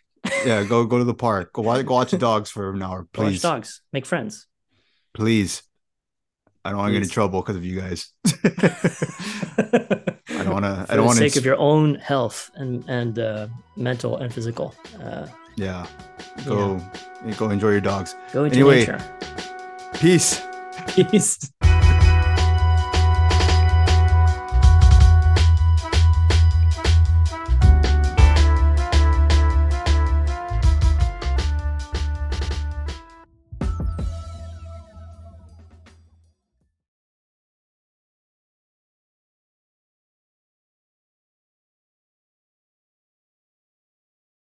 [0.47, 1.53] Yeah, go go to the park.
[1.53, 3.43] Go watch, go watch the dogs for an hour, Go watch please.
[3.43, 4.47] dogs, make friends.
[5.15, 5.63] Please.
[6.65, 8.13] I don't want to get in trouble because of you guys.
[8.25, 8.29] I
[10.45, 13.19] don't wanna- I don't wanna For the sake ins- of your own health and and
[13.19, 14.73] uh, mental and physical.
[15.03, 15.87] Uh, yeah.
[16.47, 16.81] Go
[17.37, 18.15] go enjoy your dogs.
[18.33, 18.79] go into Anyway.
[18.81, 19.01] nature.
[19.95, 20.41] Peace.
[20.87, 21.39] Peace.